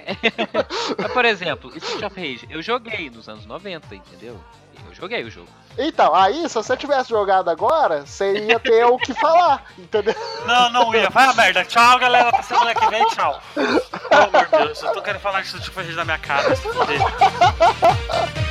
[0.97, 4.39] Mas, por exemplo, Street of Rage, eu joguei nos anos 90, entendeu?
[4.87, 5.49] Eu joguei o jogo.
[5.77, 10.14] Então, aí, se você tivesse jogado agora, você ia ter o que falar, entendeu?
[10.47, 11.11] Não, não ia.
[11.11, 11.64] Vai a merda.
[11.64, 12.29] Tchau, galera.
[12.29, 13.05] Até semana que vem.
[13.09, 13.43] Tchau.
[13.55, 14.83] Pelo amor de Deus.
[14.83, 16.49] Eu tô querendo falar isso tipo na minha cara.